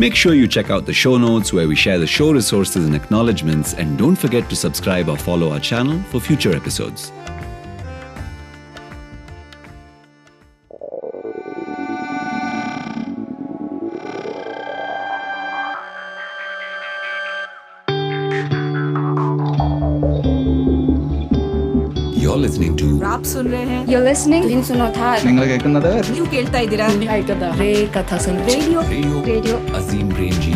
Make 0.00 0.14
sure 0.14 0.34
you 0.34 0.48
check 0.48 0.70
out 0.70 0.84
the 0.84 0.92
show 0.92 1.16
notes 1.16 1.52
where 1.52 1.68
we 1.68 1.76
share 1.82 1.98
the 1.98 2.06
show 2.06 2.30
resources 2.30 2.84
and 2.84 2.94
acknowledgements, 2.94 3.72
and 3.72 3.96
don't 3.96 4.18
forget 4.24 4.50
to 4.50 4.56
subscribe 4.62 5.08
or 5.08 5.16
follow 5.16 5.52
our 5.52 5.60
channel 5.68 6.02
for 6.10 6.20
future 6.20 6.54
episodes. 6.54 7.12
Listening 24.06 24.46
300 24.48 24.88
تھا 24.92 25.08
you 26.18 26.24
ಕೇಳ್ತಾ 26.26 26.58
ಇದ್ದೀರಾ? 26.58 26.86
ಕಥಾ 27.94 28.18
ಸುರೇಡಿಯೋ 28.18 28.82
ಸ್ಟೇಡಿಯೋ 29.20 29.56
ಅಸೀಮ್ 29.76 30.12
ರೇಂಜಿ 30.12 30.52